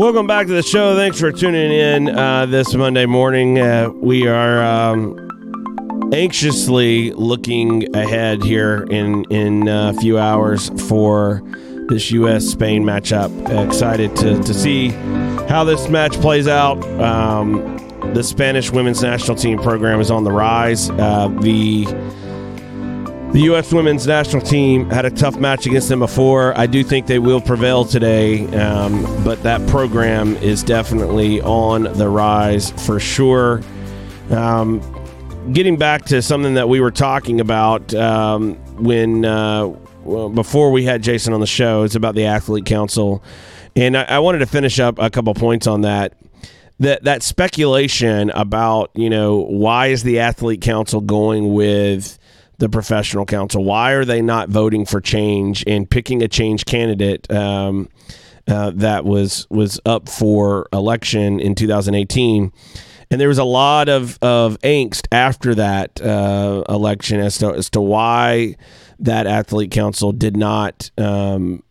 [0.00, 0.96] Welcome back to the show.
[0.96, 3.58] Thanks for tuning in uh, this Monday morning.
[3.58, 11.42] Uh, we are um, anxiously looking ahead here in in a few hours for
[11.88, 12.46] this U.S.
[12.46, 13.30] Spain matchup.
[13.68, 14.88] Excited to, to see
[15.50, 16.82] how this match plays out.
[16.98, 17.76] Um,
[18.14, 20.88] the Spanish women's national team program is on the rise.
[20.88, 21.84] Uh, the
[23.32, 23.72] the U.S.
[23.72, 26.56] women's national team had a tough match against them before.
[26.58, 32.08] I do think they will prevail today, um, but that program is definitely on the
[32.08, 33.62] rise for sure.
[34.30, 34.80] Um,
[35.52, 39.68] getting back to something that we were talking about um, when uh,
[40.34, 43.22] before we had Jason on the show, it's about the athlete council,
[43.76, 46.14] and I, I wanted to finish up a couple points on that.
[46.80, 52.18] that that speculation about you know why is the athlete council going with
[52.60, 53.64] the professional council?
[53.64, 57.88] Why are they not voting for change and picking a change candidate um,
[58.46, 62.52] uh, that was was up for election in 2018?
[63.12, 67.68] And there was a lot of, of angst after that uh, election as to as
[67.70, 68.54] to why
[69.00, 71.64] that athlete council did not um,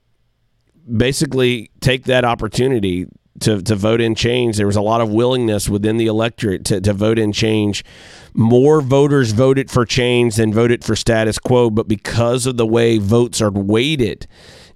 [0.97, 3.07] basically take that opportunity
[3.41, 4.57] to, to vote in change.
[4.57, 7.83] There was a lot of willingness within the electorate to, to vote in change.
[8.33, 12.97] More voters voted for change than voted for status quo, but because of the way
[12.97, 14.27] votes are weighted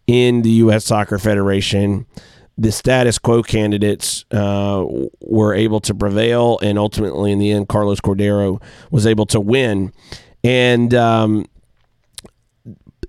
[0.08, 0.86] in the U.S.
[0.86, 2.06] Soccer Federation,
[2.58, 4.86] the status quo candidates uh,
[5.22, 8.62] were able to prevail, and ultimately, in the end, Carlos Cordeiro
[8.92, 9.92] was able to win.
[10.44, 11.46] And um,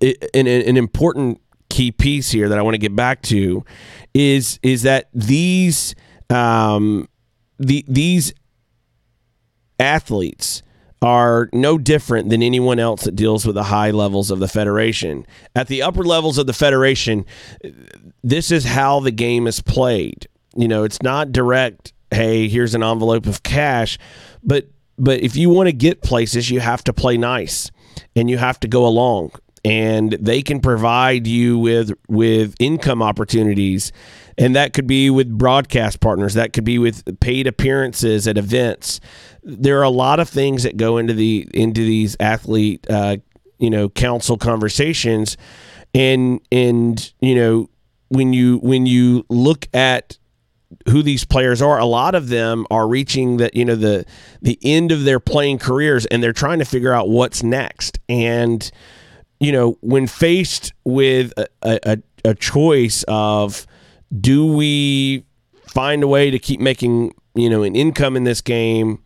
[0.01, 3.65] it, an, an important key piece here that I want to get back to
[4.15, 5.95] is is that these
[6.31, 7.09] um,
[7.59, 8.33] the these
[9.79, 10.63] athletes
[11.03, 15.27] are no different than anyone else that deals with the high levels of the federation.
[15.55, 17.27] At the upper levels of the federation,
[18.23, 20.27] this is how the game is played.
[20.57, 23.99] You know, it's not direct, hey, here's an envelope of cash,
[24.43, 27.71] but but if you want to get places, you have to play nice
[28.15, 29.33] and you have to go along
[29.65, 33.93] and they can provide you with with income opportunities.
[34.37, 36.35] And that could be with broadcast partners.
[36.35, 39.01] That could be with paid appearances at events.
[39.43, 43.19] There are a lot of things that go into the into these athlete uh,
[43.59, 45.37] you know council conversations.
[45.95, 47.71] And and you know
[48.09, 50.19] when you when you look at
[50.89, 54.05] who these players are a lot of them are reaching the you know the
[54.43, 57.99] the end of their playing careers and they're trying to figure out what's next.
[58.09, 58.71] And
[59.41, 63.67] you know, when faced with a, a, a choice of
[64.21, 65.25] do we
[65.67, 69.03] find a way to keep making, you know, an income in this game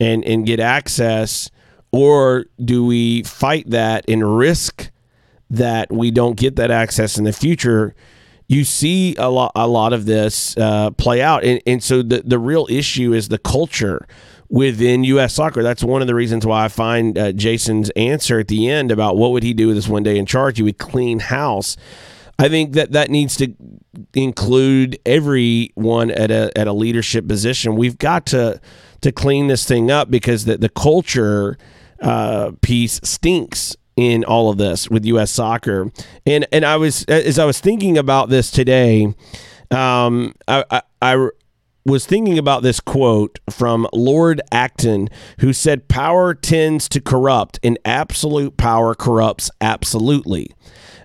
[0.00, 1.50] and, and get access,
[1.92, 4.90] or do we fight that and risk
[5.50, 7.94] that we don't get that access in the future?
[8.46, 12.22] You see a lot, a lot of this uh, play out, and, and so the
[12.24, 14.06] the real issue is the culture
[14.54, 15.34] within U.S.
[15.34, 15.64] soccer.
[15.64, 19.16] That's one of the reasons why I find uh, Jason's answer at the end about
[19.16, 20.58] what would he do with this one day in charge.
[20.58, 21.76] He would clean house.
[22.38, 23.52] I think that that needs to
[24.14, 27.74] include everyone at a at a leadership position.
[27.74, 28.60] We've got to
[29.00, 31.58] to clean this thing up because the the culture
[32.00, 35.32] uh, piece stinks in all of this with U.S.
[35.32, 35.90] soccer.
[36.26, 39.12] And and I was as I was thinking about this today,
[39.72, 41.28] um, I, I, I
[41.86, 45.08] was thinking about this quote from Lord Acton,
[45.40, 50.50] who said, Power tends to corrupt, and absolute power corrupts absolutely.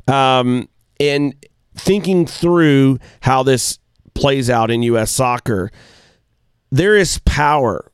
[0.07, 0.69] Um,
[0.99, 1.36] and
[1.75, 3.80] thinking through how this
[4.13, 5.11] plays out in U.S.
[5.11, 5.69] soccer,
[6.71, 7.91] there is power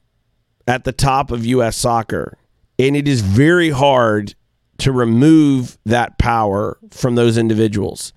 [0.67, 1.75] at the top of U.S.
[1.75, 2.37] soccer,
[2.77, 4.35] and it is very hard
[4.79, 8.13] to remove that power from those individuals.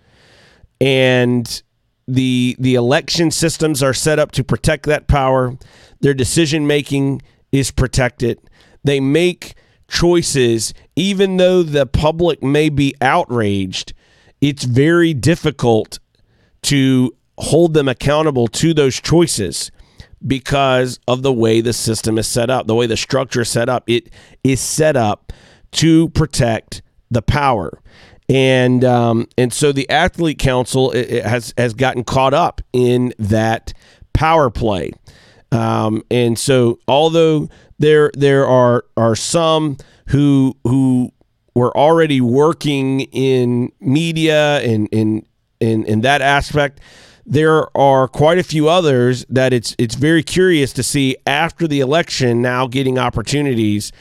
[0.81, 1.63] And
[2.09, 5.57] the the election systems are set up to protect that power.
[6.01, 8.41] Their decision making is protected.
[8.83, 9.55] They make
[9.89, 13.93] choices even though the public may be outraged.
[14.41, 15.99] It's very difficult
[16.63, 19.71] to hold them accountable to those choices
[20.27, 23.69] because of the way the system is set up, the way the structure is set
[23.69, 23.85] up.
[23.87, 24.11] It
[24.43, 25.33] is set up
[25.73, 27.81] to protect the power
[28.29, 33.73] and um, and so the athlete council has has gotten caught up in that
[34.13, 34.93] power play,
[35.51, 37.49] um, and so although
[37.79, 41.11] there there are are some who who
[41.55, 45.27] were already working in media and in
[45.61, 46.81] in in that aspect.
[47.31, 51.81] There are quite a few others that it's it's very curious to see after the
[51.81, 53.93] election now getting opportunities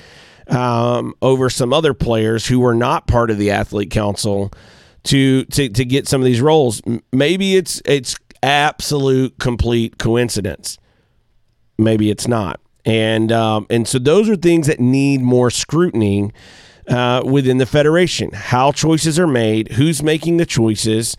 [0.50, 4.52] um, over some other players who were not part of the athlete council
[5.04, 6.82] to to to get some of these roles.
[7.12, 10.78] Maybe it's it's absolute complete coincidence.
[11.78, 12.60] Maybe it's not.
[12.86, 16.32] And um, and so those are things that need more scrutiny
[16.88, 18.32] uh, within the federation.
[18.32, 21.18] How choices are made, who's making the choices,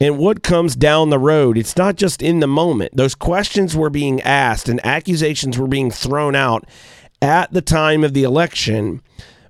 [0.00, 1.58] and what comes down the road.
[1.58, 2.96] It's not just in the moment.
[2.96, 6.68] Those questions were being asked and accusations were being thrown out
[7.20, 9.02] at the time of the election,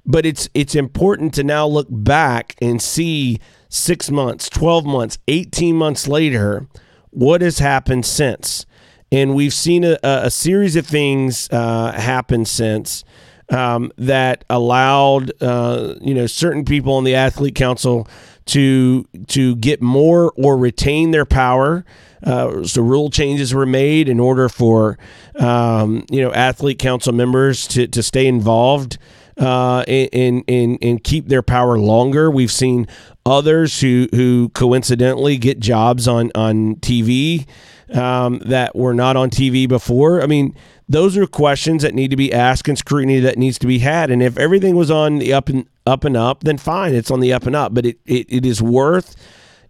[0.06, 3.38] but it's it's important to now look back and see
[3.68, 6.66] 6 months, 12 months, 18 months later
[7.10, 8.66] what has happened since.
[9.10, 13.04] And we've seen a, a series of things uh, happen since
[13.50, 18.06] um, that allowed uh, you know certain people on the athlete council
[18.48, 21.84] to to get more or retain their power.
[22.22, 24.98] Uh, so rule changes were made in order for
[25.38, 28.98] um, you know athlete council members to, to stay involved
[29.36, 32.30] uh, and and keep their power longer.
[32.30, 32.88] We've seen
[33.24, 37.46] others who who coincidentally get jobs on on TV
[37.92, 40.22] um, that were not on TV before.
[40.22, 40.54] I mean,
[40.88, 44.10] those are questions that need to be asked and scrutiny that needs to be had.
[44.10, 47.20] And if everything was on the up and up and up, then fine, it's on
[47.20, 47.74] the up and up.
[47.74, 49.16] But it, it, it is worth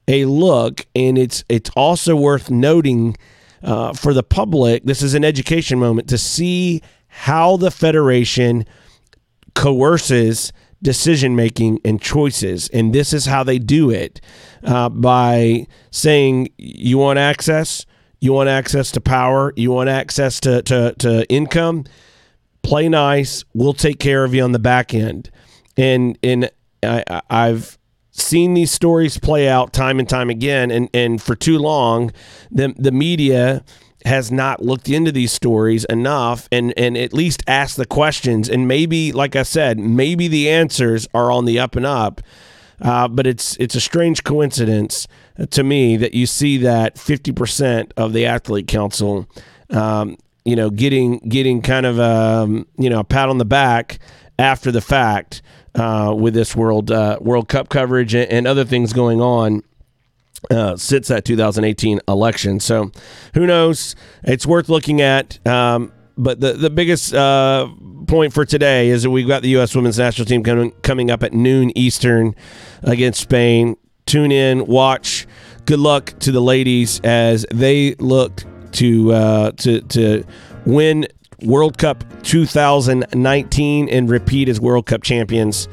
[0.08, 3.16] a look, and it's it's also worth noting
[3.62, 4.84] uh, for the public.
[4.84, 8.64] This is an education moment to see how the federation
[9.54, 14.20] coerces decision making and choices, and this is how they do it
[14.64, 17.84] uh, by saying you want access,
[18.20, 21.84] you want access to power, you want access to to, to income.
[22.62, 23.44] Play nice.
[23.54, 25.30] We'll take care of you on the back end.
[25.76, 26.50] And and
[26.82, 27.78] I, I've
[28.10, 32.12] seen these stories play out time and time again and and for too long
[32.50, 33.64] the the media
[34.04, 38.66] has not looked into these stories enough and and at least asked the questions and
[38.66, 42.20] maybe like I said maybe the answers are on the up and up
[42.80, 45.06] uh, but it's it's a strange coincidence
[45.50, 49.28] to me that you see that 50% of the athlete council
[49.70, 53.44] um, you know getting getting kind of a um, you know a pat on the
[53.44, 53.98] back
[54.38, 55.42] after the fact
[55.74, 59.62] uh, with this World uh, World Cup coverage and, and, other things going on
[60.50, 62.60] uh, since that 2018 election.
[62.60, 62.90] So,
[63.34, 63.94] who knows?
[64.22, 65.44] It's worth looking at.
[65.46, 67.68] Um, but the the biggest uh,
[68.06, 69.74] point for today is that we've got the U.S.
[69.74, 72.34] Women's National Team coming coming up at noon Eastern
[72.82, 73.76] against Spain.
[74.04, 75.26] Tune in, watch.
[75.64, 78.42] Good luck to the ladies as they look
[78.72, 80.24] to uh, to to
[80.66, 81.06] win
[81.42, 85.68] World Cup 2019 and repeat as World Cup champions.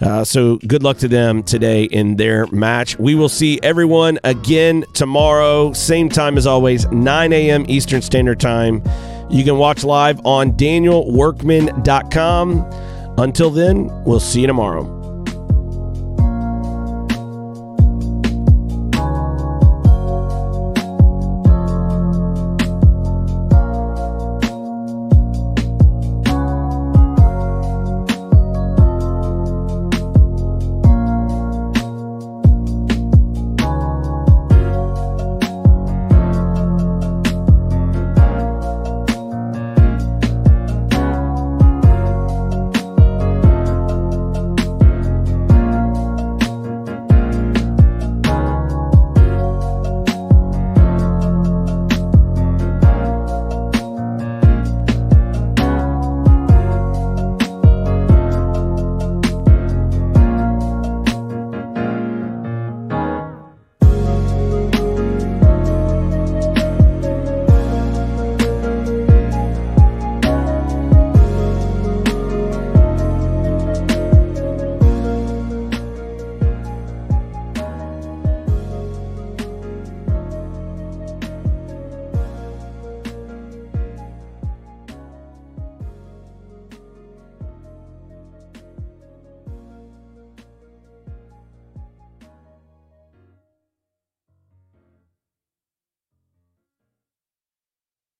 [0.00, 2.96] Uh, so good luck to them today in their match.
[2.98, 7.64] We will see everyone again tomorrow, same time as always, 9 a.m.
[7.68, 8.82] Eastern Standard Time.
[9.30, 13.14] You can watch live on danielworkman.com.
[13.18, 14.97] Until then, we'll see you tomorrow.